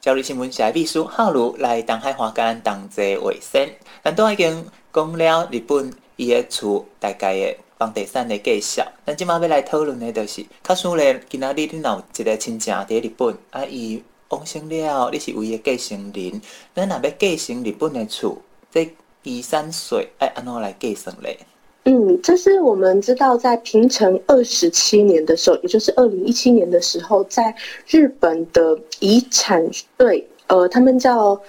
[0.00, 3.70] 焦虑新闻社秘书浩如来东海华跟同齐卫生。
[4.02, 16.42] 咱都已经讲了日本伊个厝大概的房地产的介绍，咱即马要来讨论的，就是假使咧今仔日你若有一个亲戚伫日本，啊伊往生了，你是唯一继承人，
[16.74, 21.38] 咱若要继承日本的厝，这遗产税爱安怎来计算咧？
[21.88, 27.54] 嗯，这是我们知道，在平成二十七年的时候，也就是二零一七年的时候，在
[27.86, 31.40] 日本的遗产税，呃，他们叫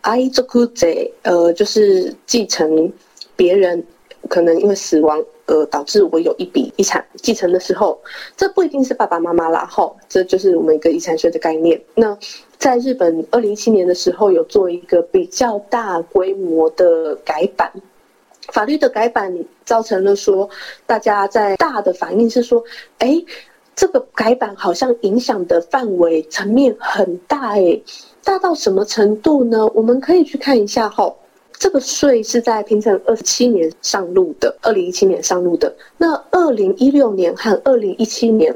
[0.00, 0.42] 爱族
[0.74, 2.92] 税，呃，就是继承
[3.36, 3.86] 别人
[4.28, 7.96] 可能因为死亡，呃，导致我有一笔遗产继承的时候，
[8.36, 11.80] 这不一定是爸爸妈妈啦，吼，这就是我们一个遗产税的概念。
[11.94, 12.18] 那
[12.58, 17.70] 在日本二零一七年的时候，有做一个比较大规模的改版。
[18.52, 19.32] 法律的改版
[19.64, 20.48] 造成了说，
[20.86, 22.62] 大家在大的反应是说，
[22.98, 23.22] 哎，
[23.74, 27.82] 这个改版好像影响的范围层面很大诶，
[28.22, 29.66] 大到什么程度呢？
[29.74, 31.12] 我们可以去看一下哈。
[31.56, 35.72] 这个税是在平成二十七年上路的，二零一七年上路的。
[35.96, 38.52] 那二零一六年和二零一七年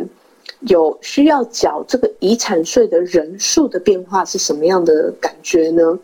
[0.60, 5.98] 有需要缴这个遗产税的人数的变化是什么样的感觉呢？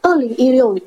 [0.00, 0.82] 二零一六年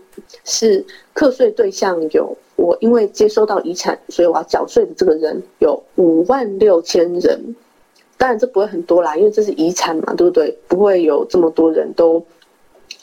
[0.45, 0.83] 是
[1.19, 7.53] 课税对象有我因为接收到遗产，所以我要缴税的这个人有五万六千人。
[8.15, 10.57] 当然这不会很多啦，因为这是遗产嘛，对不对？
[10.69, 12.25] 不会有这么多人都。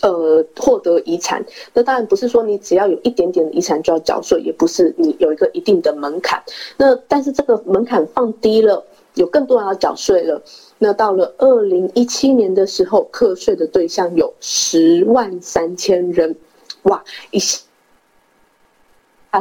[0.02, 1.42] 呃，获得遗产，
[1.72, 6.42] 那当然不是说你只要有一点点的遗产就要缴税，也不是你有一个一定的门槛。
[6.76, 10.42] 那但是这个门槛放低了，有更多人要缴税了。
[10.78, 16.36] 那到了二零一七年的时候，课税的对象有十万三千人，
[16.82, 17.38] 哇，一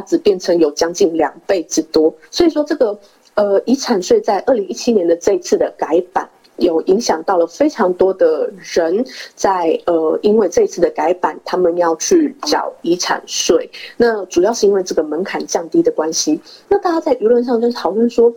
[0.00, 2.14] 子变成有将近两倍之多。
[2.30, 2.98] 所以说，这个
[3.34, 6.28] 呃遗产税在二零一七年的这一次的改版。
[6.58, 13.70] 有影响到了非常多的人在，在呃，因为这一次的改版，他们要去缴遗产税。
[13.98, 16.40] 那主要是因为这个门槛降低的关系。
[16.70, 18.32] 那大家在舆论上就讨论说。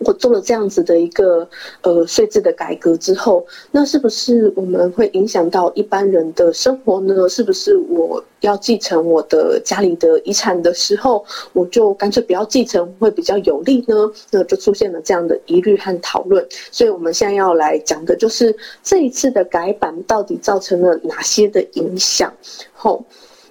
[0.00, 1.46] 我做了这样子的一个
[1.82, 7.28] 呃税制的改革之后，那是不是我们会影响到一般人的生活呢？
[7.28, 11.22] 是不是我要继承我的家里的遗产的时候，
[11.52, 14.10] 我就干脆不要继承会比较有利呢？
[14.30, 16.46] 那就出现了这样的疑虑和讨论。
[16.70, 22.32] 所以我们现在要来讲的就是这一次的改版到底造成了哪些的影响？
[22.72, 23.04] 吼，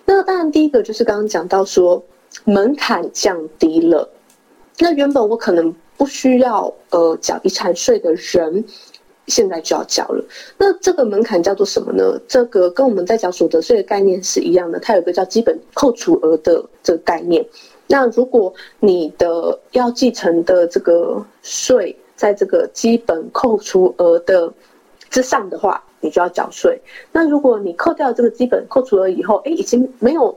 [0.03, 2.03] 那当然第一个就是刚刚讲到说
[2.43, 4.09] 门槛降低了，
[4.79, 5.71] 那原本我可能。
[5.99, 8.63] 不需要呃缴遗产税的人，
[9.27, 10.23] 现在就要缴了。
[10.57, 12.17] 那这个门槛叫做什么呢？
[12.25, 17.45] 这个跟我们在缴所得税的概念是一样的，它有个叫基本扣除额的这个概念。
[17.85, 24.49] 那如果你的要继承的这个税在这个基本扣除额的
[25.09, 26.81] 之上的话，你就要缴税。
[27.11, 30.33] 那如果你扣掉这个基本扣除额以后，哎，已经没有。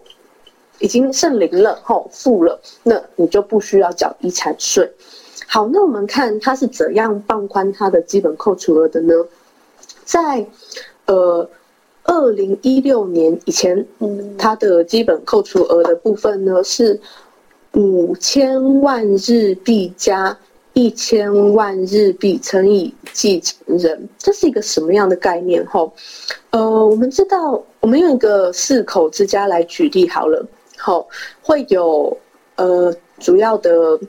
[0.78, 4.90] 已经剩零了，吼，负了，那你就不需要缴遗产税。
[5.54, 9.12] 好，那我们看它是怎样放宽它的基本扣除额的呢？
[10.02, 10.46] 在
[11.04, 11.46] 呃
[12.04, 16.98] 二零一六年以前，嗯，它的基本扣除额的部分呢是
[17.74, 20.34] 五千万日币加
[20.72, 25.62] 一千万日币乘以继承人，这是一个什么样的概念？
[25.66, 25.92] 吼，
[26.48, 30.42] 呃，我们知道，我们用一个四口之家来举例好了。
[30.78, 31.06] 好，
[31.42, 32.16] 会有
[32.56, 34.00] 呃主要的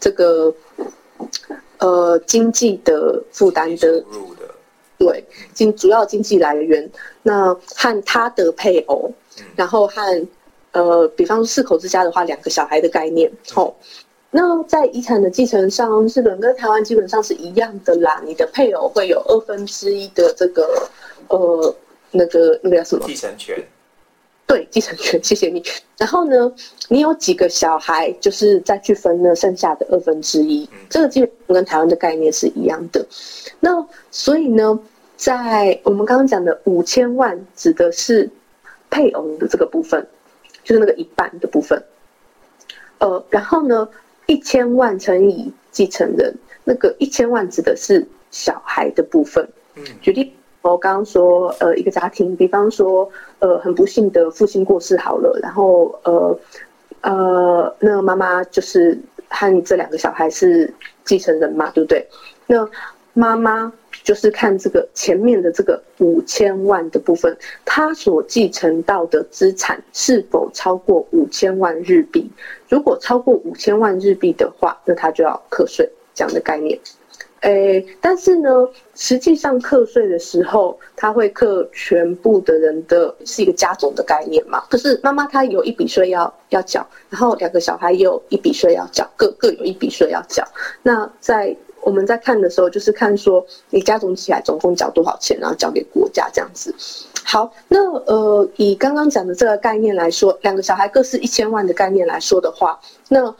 [0.00, 0.52] 这个
[1.78, 4.04] 呃经济的负担的，
[4.98, 6.90] 对，经主要经济来源，
[7.22, 9.12] 那和他的配偶，
[9.56, 10.26] 然后和
[10.72, 13.30] 呃比方说四口之家的话，两个小孩的概念。
[13.50, 13.74] 好，
[14.30, 18.22] 那在遗产的继承上，日本跟台湾基本上是一样的啦。
[18.24, 20.88] 你的配偶会有二分之一的这个
[21.28, 21.74] 呃
[22.12, 23.62] 那个那个叫什么继承权？
[24.52, 25.64] 对，继承权，谢谢你。
[25.96, 26.52] 然后呢，
[26.90, 30.68] 你有几个小孩，就是再去分呢剩下的二分之一。
[30.90, 33.02] 这个基本跟台湾的概念是一样的。
[33.60, 34.78] 那所以呢，
[35.16, 38.28] 在我们刚刚讲的五千万，指的是
[38.90, 40.06] 配偶的这个部分，
[40.62, 41.82] 就是那个一半的部分。
[42.98, 43.88] 呃，然后呢，
[44.26, 46.34] 一千万乘以继承人，
[46.64, 49.48] 那个一千万指的是小孩的部分。
[49.76, 50.34] 嗯，举例。
[50.62, 53.10] 我刚刚说，呃，一个家庭，比方说，
[53.40, 56.38] 呃，很不幸的父亲过世好了，然后，呃，
[57.00, 58.98] 呃，那妈妈就是
[59.28, 60.72] 和这两个小孩是
[61.04, 62.06] 继承人嘛，对不对？
[62.46, 62.68] 那
[63.12, 63.72] 妈妈
[64.04, 72.30] 就是看这个前面的这个五千万的部分，她所继承到的资产是否超过五千万日币？
[72.68, 76.78] 如果超过五千万日币的话，那她就要课税，这样的概念。
[77.42, 78.48] 诶，但是呢，
[78.94, 84.62] 实际上课税的时候，他会课全部的人的，是一个加总的概念嘛。
[84.70, 90.46] 可是妈妈她有一笔税要要缴，然后两个小孩也有一笔税要缴，各各有一笔税要缴。
[90.84, 96.72] 那在我们在看的时候，就是看说你加总起来总共缴多少钱，然后交给国家这样子。
[97.24, 102.78] 好，那呃，以刚刚讲的这个概念来说，两个小孩各是一千万的概念来说的话，
[103.08, 103.34] 那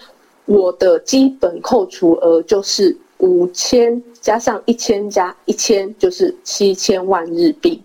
[0.47, 2.99] 我的基本扣除额就是。
[3.23, 7.83] 五千加上一千加一千就是七千万日币。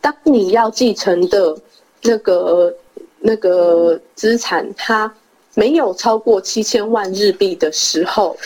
[0.00, 1.56] 当你要继承的
[2.02, 2.74] 那个
[3.18, 5.12] 那个资产，它
[5.54, 8.36] 没有超过七千万日币的时候，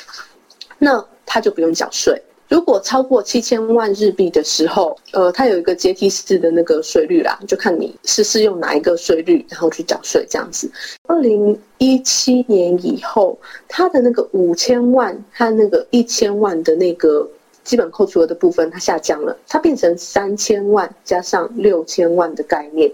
[0.78, 2.22] 那他就不用缴税。
[2.48, 10.70] 如果超过七千万日币的时候，呃，它有一个阶梯式的那个税率啦，就看你是适用哪一个税率，然后去缴税这样子。
[11.06, 13.38] 二零一七年以后，
[13.68, 17.28] 它的那个五千万和那个一千万的那个
[17.64, 22.90] 基本扣除额的部分，它下降了，它变成三千万加上六千万的概念。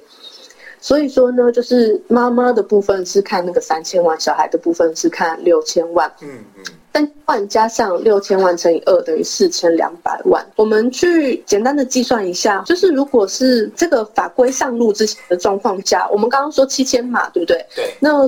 [0.81, 6.13] 所以说呢，就是妈妈的部分是看那个三千万，小孩的部分是看六千万。
[6.21, 6.65] 嗯嗯。
[6.95, 10.47] 三万加上六千万乘以二等于四千两百万。
[10.55, 17.67] 我们去简单的计算一下，就是如果是这个法规上路之前的状况下，我们刚刚说七千嘛，对不对？
[17.75, 17.93] 对。
[17.99, 18.25] 那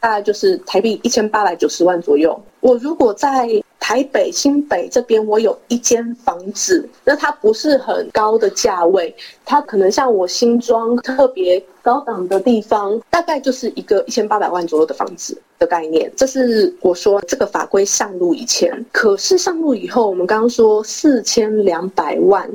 [0.00, 2.40] 大概就是台币一千八百九十万左右。
[2.60, 3.48] 我如果在
[3.78, 16.10] 台北新北这边，我有一间房子，那它不是很高的价位，它可能像我新庄特别高档的地方，大概就是一个一千八百万左右的房子的概念。
[16.16, 22.48] 这是我说这个法规上路以前，可是上路以后，我们刚刚说四千两百万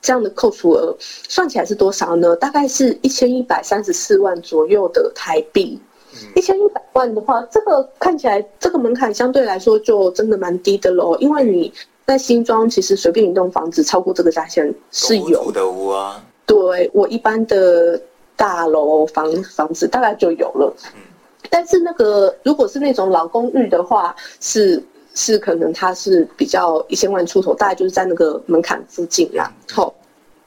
[0.00, 2.34] 这样的扣除额，算起来是多少呢？
[2.36, 5.78] 大概是一千一百三十四万左右的台币。
[6.34, 11.16] 一千一百万的话，这个看起来这个门槛相对来说就真的蛮低的喽。
[11.18, 11.72] 因为你
[12.06, 16.22] 在新庄，其实随便一栋房子超过这个价钱是有的屋啊。
[16.44, 18.00] 对，我一般的
[18.34, 20.74] 大楼房房子大概就有了。
[21.48, 24.82] 但是那个如果是那种老公寓的话，是
[25.14, 29.52] 是可能它是比较一千万出头，大概就是在那个门槛附近啦。
[29.70, 29.94] 好，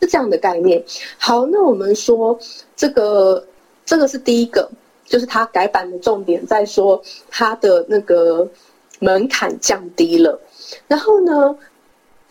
[0.01, 0.84] 是这样的概念。
[1.18, 2.38] 好，那我们说
[2.76, 3.45] 这个
[3.86, 4.70] 这个是第一个。
[5.14, 6.99] 就是它改版的重点在说
[7.30, 8.49] 它的那个
[8.97, 10.39] 门槛降低了，
[10.88, 11.55] 然后呢，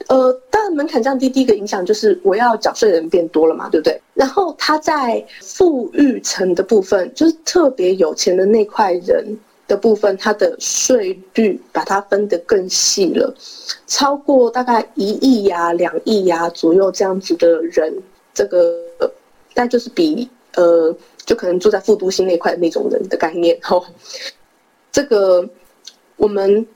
[0.08, 4.02] 呃，当然门槛降低，第一个影响就是我要缴税的人变多了嘛，对不对？
[4.14, 13.32] 然后它在富裕层的部分，就是特别有钱的那块人的部分，它的税率把它分得更细了，
[13.86, 17.96] 超过大概一亿呀、两亿呀左右这样子的人，
[18.34, 18.74] 这个
[19.54, 20.92] 但就是比呃。
[21.24, 23.84] 就可能住在副都心那块的那种人的概念，吼，
[24.90, 25.48] 这个
[26.16, 26.66] 我们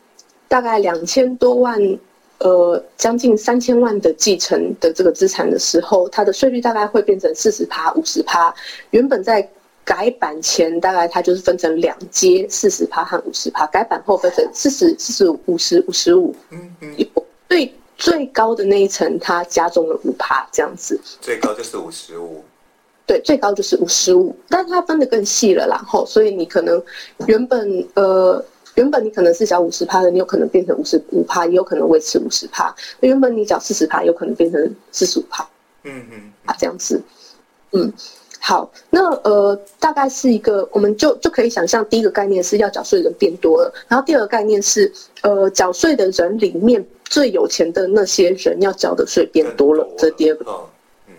[0.49, 1.80] 大概两千多万，
[2.38, 8.55] 呃，将近三千万的继承的这个资产的时候，它的税率大概会变成四十趴、五十趴。
[8.90, 9.49] 原本在
[9.84, 13.66] 改版前，大概它就是分成两阶，四十趴和五十趴。
[13.66, 16.34] 改版后分成四十、四十五、五十、五十五。
[16.51, 17.07] 嗯嗯。
[17.49, 21.01] 最最高的那一层，它加重了五趴，这样子。
[21.20, 22.44] 最高就是五十五。
[23.07, 26.82] 对，最高就是五十五，但是它分的更细了，然后，所以你可能
[27.26, 28.44] 原本呃，
[28.74, 32.74] 原本你可能是缴五十趴的，你有可能变成五十五趴，也有可能维持五十趴。
[33.00, 35.48] 原本你缴四十趴，有可能变成四十五趴。
[35.84, 37.00] 嗯嗯，啊，这样子，
[37.70, 37.92] 嗯，
[38.40, 44.92] 好，那呃，大概是一个，我们就就可以想象，第一个概念是要缴税的人变多了，然后第二个概念是，
[45.22, 50.44] 呃，缴税的人里面最有钱的那些人要缴的税变多了，多了这第二个。
[51.07, 51.14] 嗯，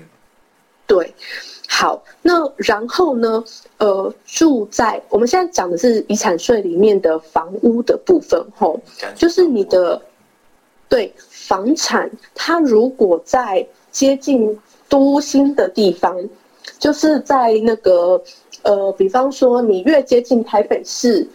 [0.85, 1.15] 对。
[1.70, 3.43] 好，那然后呢？
[3.78, 8.80] 呃，住在我们现在讲的是遗产税里面的房屋的部分，吼，
[9.15, 10.01] 就是你的
[10.89, 14.57] 对房产，它如果在接近
[14.89, 16.18] 都心的地方，
[16.80, 18.20] 就是在那个
[18.63, 21.28] 呃，比方说你越接近台北市，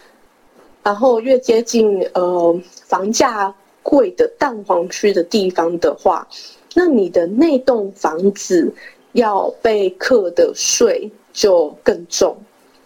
[0.82, 3.54] 然后越接近呃房价
[3.84, 6.26] 贵的蛋黄区的地方的话，
[6.74, 8.74] 那你的那栋房子。
[9.12, 12.36] 要被课的税就更重，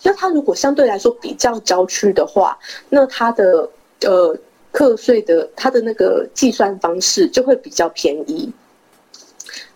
[0.02, 2.58] 那他如果相对来说比较郊区的话，
[2.88, 3.68] 那他的
[4.00, 4.36] 呃
[4.72, 8.52] 课税的他的那个计算方式就会比较便宜。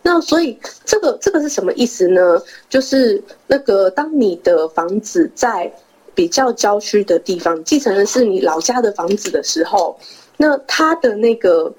[0.03, 2.43] 那所以这个这个是什么意思呢？
[2.69, 5.73] 就是那个当你的房子在
[6.15, 9.97] 比较郊区的地方，继承的是你老家的房子的时候，
[10.37, 11.73] 那他的那个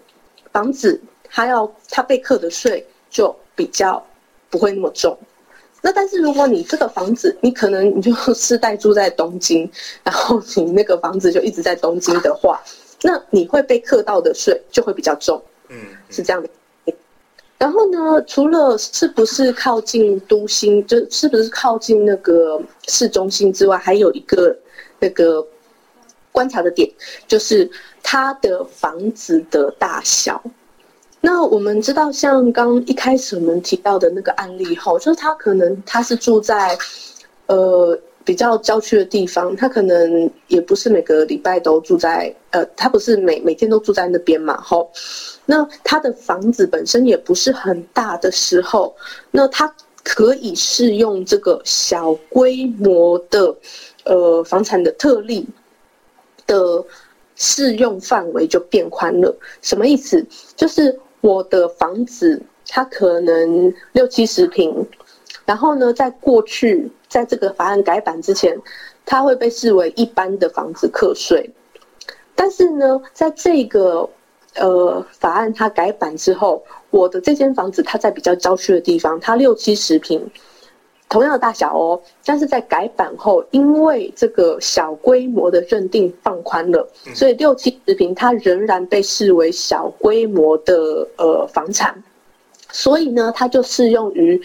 [0.54, 4.02] 房子他要他被课的税就比较。
[4.52, 5.18] 不会那么重，
[5.82, 9.68] 那但是如果你这个房子，你可能你就 世代住在东京，
[10.04, 12.62] 然后你那个房子就一直在东京的话，
[13.02, 15.78] 那你会被课到的税就会比较重，嗯，
[16.10, 16.49] 是这样的。
[17.58, 24.58] 然后呢，除了是不是靠近都心，就是不是靠近那个市中心之外，还有一个
[24.99, 25.45] 那个
[26.32, 26.91] 观察的点，
[27.28, 27.70] 就是
[28.02, 30.43] 它的房子的大小。
[31.24, 36.76] 那我们知道，像刚一开始我们提到的那个案例后，就是他可能他是住在，
[37.46, 44.92] 呃，比较郊区的地方，他可能也不是每个礼拜都住在，呃，他不是每每天都住在那边嘛，吼。
[45.46, 48.96] 那他的房子本身也不是很大的时候，
[49.30, 49.72] 那他
[50.04, 53.56] 可以适用这个小规模的，
[54.06, 55.48] 呃，房产的特例
[56.48, 56.84] 的
[57.36, 59.38] 适用范围就变宽了。
[59.62, 60.26] 什么意思？
[60.56, 61.00] 就是。
[61.22, 64.88] 我的房子它可能六七十平，
[65.46, 68.60] 然后呢，在过去在这个法案改版之前，
[69.06, 71.50] 它会被视为一般的房子课税，
[72.36, 74.10] 但是呢，在这个
[74.56, 80.30] 呃法案它改版之后，我的这间房子它在比较郊区的地方，它六七十平。
[81.12, 92.01] 同样的大小哦，但是在改版后，因为这个小规模的认定放宽了，所以六七十平它仍然被视为小规模的呃房产，
[92.72, 94.41] 所以呢，它就适用于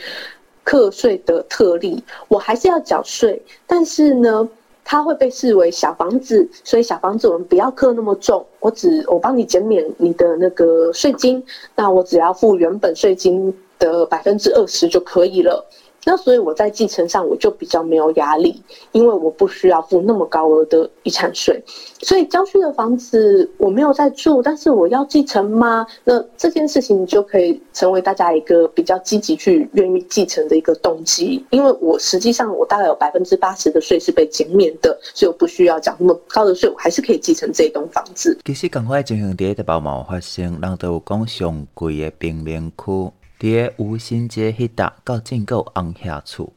[0.64, 2.02] 课税的特例。
[2.26, 4.48] 我还是要缴税，但是呢，
[4.84, 11.40] 它会被视为小房子，所以小房子我们不要课那么重，我只我帮你减免你的那个税金，
[11.76, 15.64] 那我只要付原本税金的百分之二十就可以了。
[16.08, 21.60] 那所以我在继承上我就比较没有压力，因为我不需要付那么高额的遗产税。
[22.00, 25.84] 所以郊区的房子我没有在住，但是我要继承吗？
[26.04, 31.44] 那这件事情就可以成为大家一个比较积极去愿意继承的一个动机。
[31.50, 38.38] 因为我实际上我大概有百分之八十的税是被减免的，所以我不需要缴那么高的税，我还是可以继承这栋房子。
[38.44, 43.10] 其实赶快进行第一个包毛发生，让都有讲上贵的贫民区。
[43.38, 46.52] 伫个吴新街迄搭到进口红遐厝，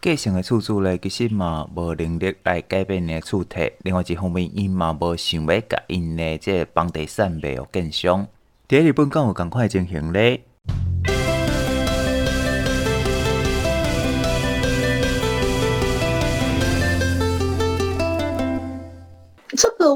[0.00, 3.72] 继承的厝主咧，其实嘛无能力来改变的厝体。
[3.82, 8.26] 另外一方面，伊嘛无想要甲因的即个房地产卖予建商。
[8.66, 10.42] 伫日本敢有共款情形咧。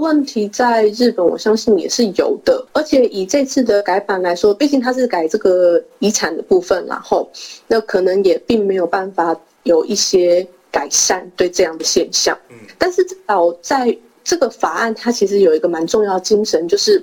[0.07, 2.65] 问题在日本，我相信也是有的。
[2.73, 7.29] 而且以这次的改版来说，毕竟它是改这个遗产的部分，然后
[7.67, 12.39] 那可能也并没有办法有一些改善对这样的现象。
[12.51, 17.03] 嗯但是至少在这个法案，它其实有一个蛮重要的精神，就是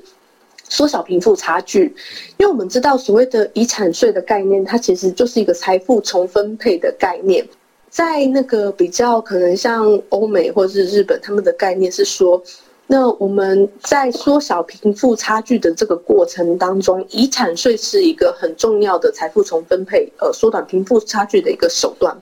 [0.69, 1.93] 缩小贫富差距。
[2.37, 7.45] 因为我们知道，所谓的遗产税的概念，它其实就是一个财富重分配的概念。
[7.89, 12.41] 在那个比较可能像欧美或者是日本，他们的概念是说，
[12.85, 22.15] 那我们在缩小贫富差距的这个过程当中，遗产税是一个很重要的财富重分配，呃，缩短贫富差距的一个手段。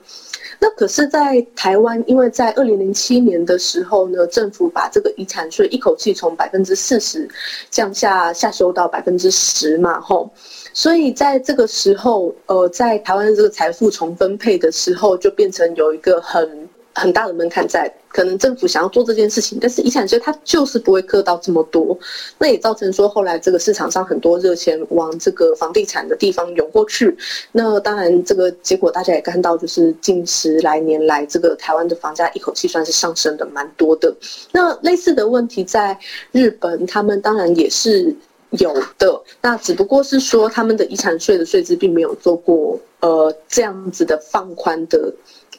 [0.59, 7.27] 那可是，在台湾，因为在二零零七年的时候呢，政府把这个遗产税一口气从百分之四十
[7.71, 10.29] 降下下修到百分之十嘛，吼。
[10.71, 17.91] 所以在这个时候，呃，在台湾的这个财富重分配的时候，就变成有一个很很大的门槛在。
[18.13, 21.97] 可能政府想要做这件事情，但是遗产税它就是不会课到这么多，
[22.37, 27.17] 那也造成说后来这个市场上很多热钱往这个房地产的地方涌过去。
[27.53, 34.13] 那当然，这个结果大家也看到，就是近十来年来，这个台湾的房价一口气算是上升的蛮多的。
[34.51, 35.97] 那类似的问题在
[36.33, 38.13] 日本，他们当然也是。
[38.59, 45.09] 有的，那只不过是说他们的遗产税的税制并没有做过呃这样子的放宽的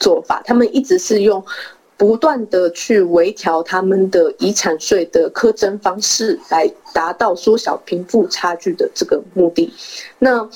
[0.02, 1.42] 做法，他们一直是用
[1.96, 9.72] 不断的去微调他们的遗产税的苛征方式来达到缩小贫富差距的这个目的。
[10.18, 10.46] 那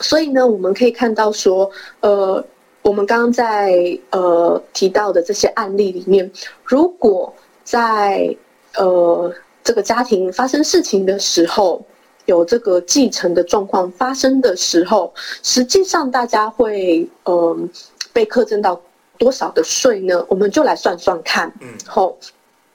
[0.00, 1.70] 所以呢，我们可以看到说，
[2.00, 2.44] 呃，
[2.82, 6.30] 我们刚刚在呃提到的这些案例里面，
[6.64, 7.32] 如果
[7.64, 8.36] 在
[8.76, 9.32] 呃。
[9.62, 11.84] 这个家庭发生事情的时候，
[12.24, 15.12] 有这个继承的状况发生的时候，
[15.42, 17.68] 实际上大家会嗯、
[18.12, 18.80] 被课征到
[19.18, 20.24] 多少的税呢？
[20.28, 21.52] 我们就来算算看。
[21.60, 22.16] 嗯，好，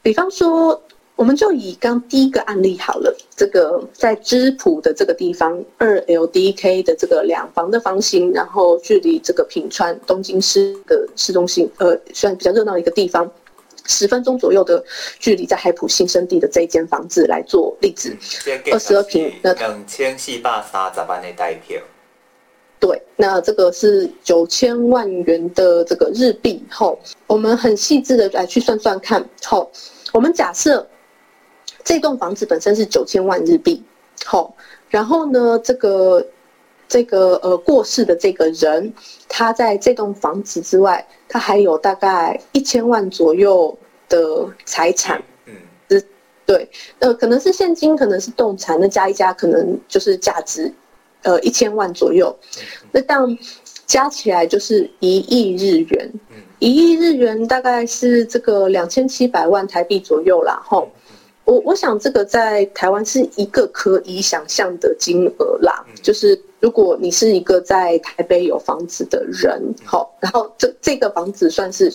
[0.01, 0.81] 比方说，
[1.15, 13.29] 我们就以刚第一个案例好了，这个在芝浦的这个地方，二 LDK 的这个两房的房型，然后距离这个品川东京市的市中心，呃，虽然比较热闹的一个地方。
[13.87, 14.83] 十分钟左右的
[15.19, 18.17] 距离，在海普新生地的这一间房子来做例子，
[18.71, 21.79] 二十二平，那两千四百三十万的代票。
[22.79, 26.63] 对，那这个是九千万元的这个日币。
[26.69, 29.23] 后，我们很细致的来去算算看。
[29.43, 29.71] 后，
[30.13, 30.87] 我们假设
[31.83, 33.83] 这栋房子本身是九千万日币。
[34.25, 34.55] 好，
[34.89, 36.25] 然后呢，这个。
[36.87, 38.93] 这个呃过世的这个人，
[39.27, 43.75] 他在这栋房子之外，他还有大概一千万左右
[44.07, 45.53] 的财产，嗯，
[45.89, 46.07] 是，
[46.45, 46.69] 对，
[46.99, 50.71] 呃，可能是现金，可能是动产，那加一加，可能就是价值，
[51.25, 52.33] 呃，一千万左右，
[52.93, 53.37] 那当
[53.85, 56.13] 加起来就是一亿日元，
[56.59, 60.87] 一亿日元大概是这个两千七百万台币左右啦，吼。
[61.45, 71.91] 我我想这个在台湾是一个可以想象的金额啦，就是如果你是一个在台北有房子的人，好，然后这这个房子算是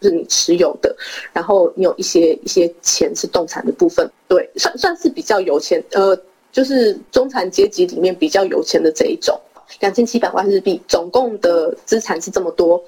[0.00, 0.96] 是你持有的，
[1.34, 6.18] 然后你有一些一些钱是动产的部分，对，算算是比较有钱，呃，
[6.52, 9.36] 就是中产阶级里面比较有钱的这一种，
[9.80, 12.80] 两千七百万日币，总共的资产是这么多。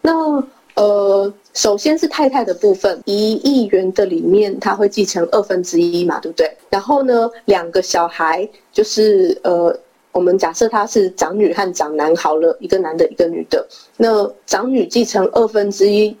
[0.00, 0.42] 那
[0.76, 6.50] 呃，首先是太太的部分，一亿元的里面他会继承二分之一嘛，对不对？
[6.70, 9.78] 然后呢，两个小孩就是呃。
[10.12, 13.64] 我们假设他是长女和长男好了，一个男的，一个女的。
[13.96, 16.16] 那长女继承二分之一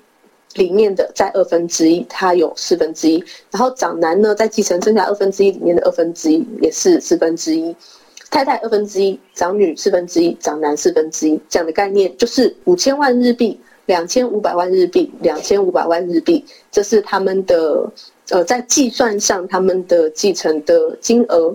[0.54, 3.22] 里面的再二分之一，它有四分之一。
[3.50, 7.74] 然后长男呢，再继承剩下二分之一里面的二分之一，也是四分之一。
[8.30, 17.92] 太太二分之一，长女四分之一，长男四分之一，这样的概念就是五千万日币，两千五百万日币，两千五百万日币，这是他们的
[18.30, 21.52] 呃，在计算上他们的继承的金额。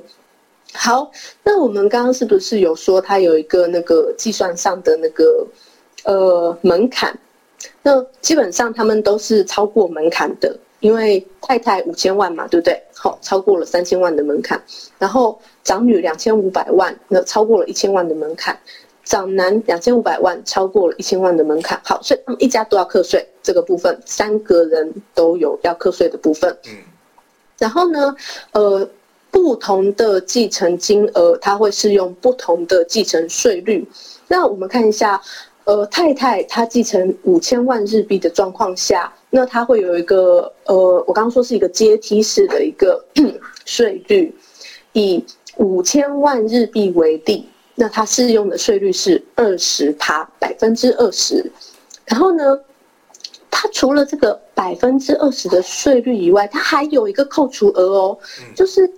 [0.73, 1.09] 好，
[1.45, 5.47] 那我们刚刚是不是有说它有一个那个计算上的那个
[6.03, 7.17] 呃门槛？
[7.85, 12.81] 那基本上他们都是超过门槛的，因为太太五千万嘛，对不对？
[12.95, 14.59] 好，超过了三千万的门槛。
[14.97, 18.57] 然后长女两千五百万，那超过了一千万的门槛。
[19.03, 21.79] 长男两千五百万，超过了一千万的门槛。
[21.83, 26.57] 好，所以他们一家都要课税，这个部分三个人都有要课税的部分。
[26.65, 26.71] 嗯，
[27.59, 28.15] 然后呢，
[28.53, 28.89] 呃。
[29.31, 33.85] 不同的继承金额，它会适用不同的继承税率。
[34.29, 35.21] 那我们看一下，
[35.65, 40.75] 呃，太太她继承五千万日币的状况下，那她会有一个呃，
[41.07, 43.03] 我刚刚说是一个阶梯式的一个
[43.65, 44.33] 税率，
[44.93, 45.23] 以
[45.57, 51.51] 五千万日币为例，那它适用的税率是二十趴，百分之二十。
[52.05, 52.59] 然后呢，
[53.51, 58.17] 它除了这个百分之二十的税率以外，它还有一个扣除额哦，
[58.55, 58.89] 就是。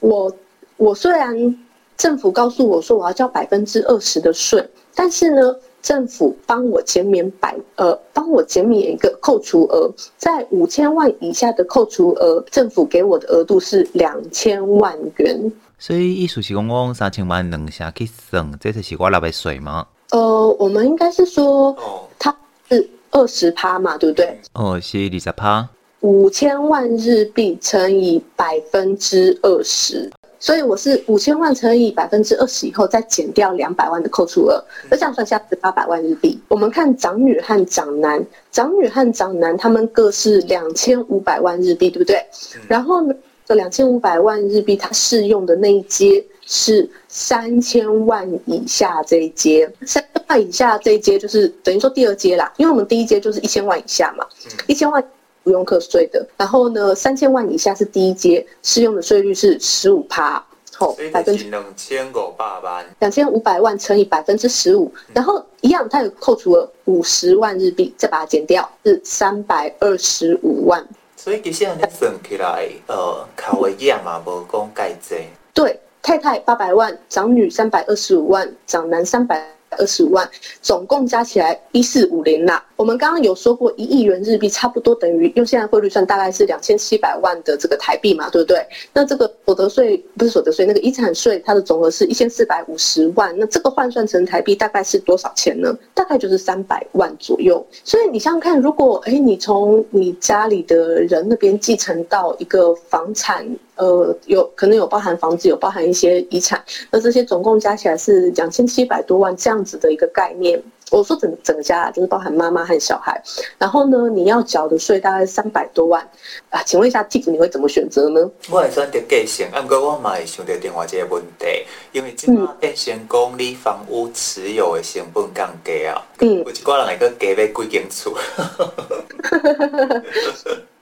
[0.00, 0.32] 我
[0.76, 1.58] 我虽然
[1.96, 4.64] 政府告诉我说我要交百分之二十的税，
[4.94, 15.52] 但是呢，政府帮我减免百呃，帮我减免一个扣除额，在五千万以下的扣除额，政府给我的额度是两千万元。
[15.78, 19.86] 所以意思是讲，我三千万能下去省，这就是我纳的税吗？
[20.10, 21.76] 呃，我们应该是说，
[22.18, 22.36] 它
[22.68, 24.38] 是二十趴嘛，对不对？
[24.54, 25.68] 哦，是二十趴。
[26.00, 30.10] 五千万日币乘以百分之二十，
[30.40, 36.40] 所以我是五千万乘以百分之二十以后再减掉两百万的扣除额，那这样算下来是八百万日币。
[36.48, 42.24] 我们看长女和长男，长女和长男他们各是两千五百万日币，对不对？
[42.68, 43.14] 然后呢，
[43.44, 54.24] 这两千五百万日币它适用的那一阶是三千万以下这一阶，三千万以下这一阶就是等于说第二阶啦，因为我们第一阶就是一千万以下嘛，
[54.68, 55.04] 一千万。
[55.48, 60.44] 不用课税的，然后呢，三千万以下是第一阶，适用的税率是十五趴，
[60.74, 70.86] 好，百分之两千五百万，两千五百万乘以百分之十五，然后一样，它有扣除了五十万日币，再把它减掉是三百二十五万。
[71.16, 75.14] 所以其实你算起来，呃，考一样嘛，无讲盖济。
[75.54, 79.42] 对，太太八百万，长女三百二十五万，长男三百。
[79.72, 80.28] 二十五万，
[80.62, 82.64] 总共加起来一四五零啦。
[82.78, 88.64] 我们刚刚有说过，一亿元日币差不多等于用现在汇率算，大概是两千七百万的这个台币嘛，对不对？
[88.94, 95.76] 那这个所得税不是所得税，那个遗产税它的总额是一千四百五十万，那这个换算成台币大概是多少钱呢？
[95.92, 97.66] 大概就是三百万左右。
[97.82, 103.44] 所以你想想看，如果诶你从你家里的人那边继承到一个房产。
[103.74, 106.60] 呃，有可能有包含房子，有包含一些遗产，
[106.90, 110.60] 那这些总共加起来是两千七百多万这样子的一个概念。
[110.90, 113.20] 我说整整个家就是包含妈妈和小孩，
[113.58, 116.02] 然后呢，你要缴的税大概三百多万
[116.50, 118.30] 啊，请问一下 Tiff 你会怎么选择呢？
[118.50, 121.46] 我会选择继承，啊，不过我嘛会想到另外一个问题，
[121.92, 128.16] 因为今嘛变成讲你房屋持有的成本降低啊，嗯，有一个人会个加买几间厝。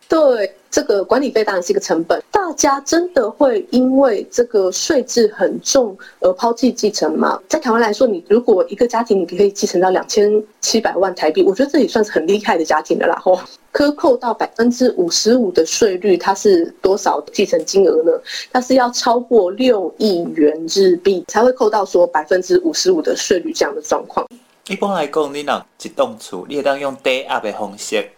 [0.08, 2.22] 对，这个管理费当然是一个成本。
[2.30, 7.40] 大家真的会因为这个税制很重而抛弃继承吗？
[7.48, 10.30] 在台湾来说，你如果一个家庭你可以继承到两千
[10.60, 13.14] 七百万台币，我觉得这也算是很厉害的家庭了啦。
[13.14, 13.40] 然后
[13.72, 18.12] 克扣到百分之五十五的税率，它是多少继承金额呢？
[18.52, 24.24] 它是要超过六亿元日币才会扣到说百分之五十五的税率这样的状况。
[24.68, 28.08] 一般来讲，你若一栋厝，你会当用抵押的方式。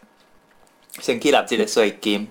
[1.01, 2.29] 先去纳即个税金，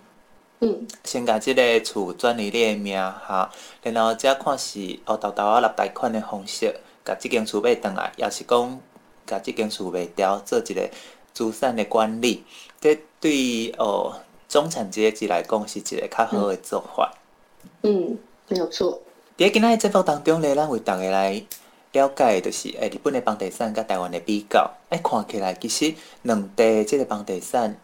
[0.59, 3.51] 嗯，先把这个厝转移你的名哈，
[3.84, 8.80] 然后再看是哦，豆豆啊纳贷款的方式，把这间厝买回来，也是讲
[9.26, 10.89] 把这间厝卖掉，做一个
[11.34, 12.43] 资产的管理，
[12.82, 14.15] 这对于哦
[14.49, 17.13] 中产阶级来讲是一个较好的做法。
[17.84, 19.01] 嗯，没有错。
[19.38, 21.43] 在今仔日节目当中呢，咱为大家来
[21.91, 25.93] 了解的就是，诶，日本的房地产甲台湾的比较，诶，看起来其实
[26.24, 27.80] 两地即个房地产。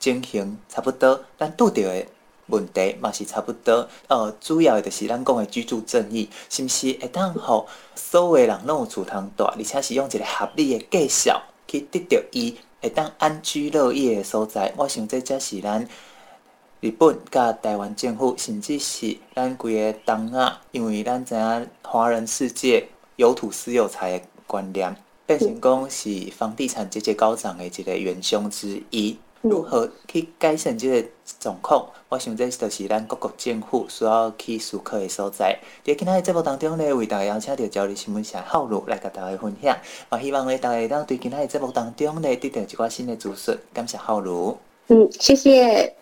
[0.00, 2.06] 情形差不多，咱拄着的
[2.46, 3.86] 问题嘛是差不多。
[4.08, 11.30] 呃，主要的就是咱讲的居住正义，是毋是会当互所有人拢有厝通住，而且是用一个合理的价数
[11.68, 14.72] 去得到伊会当安居乐业的所在。
[14.76, 15.86] 我想这才是咱
[16.80, 24.96] 日本甲台湾政府，甚至是咱规个东亚，因为咱知影华人世界有土私有财的观念，
[25.26, 29.18] 变成讲是房地产节节高涨的一个元凶之一。
[29.42, 31.86] 如何去改善即个状况？
[32.08, 35.58] 我想这就是咱各国政府需要去思考的所在。
[35.84, 39.76] 在今仔的节目当中呢，为大家邀请到赵丽新闻社浩如来跟大家分享。
[40.08, 43.56] 我希望呢，大家当对今仔的节目当中呢，得到一寡新的资讯。
[43.72, 44.56] 感谢浩如。
[44.88, 45.99] 嗯，谢谢。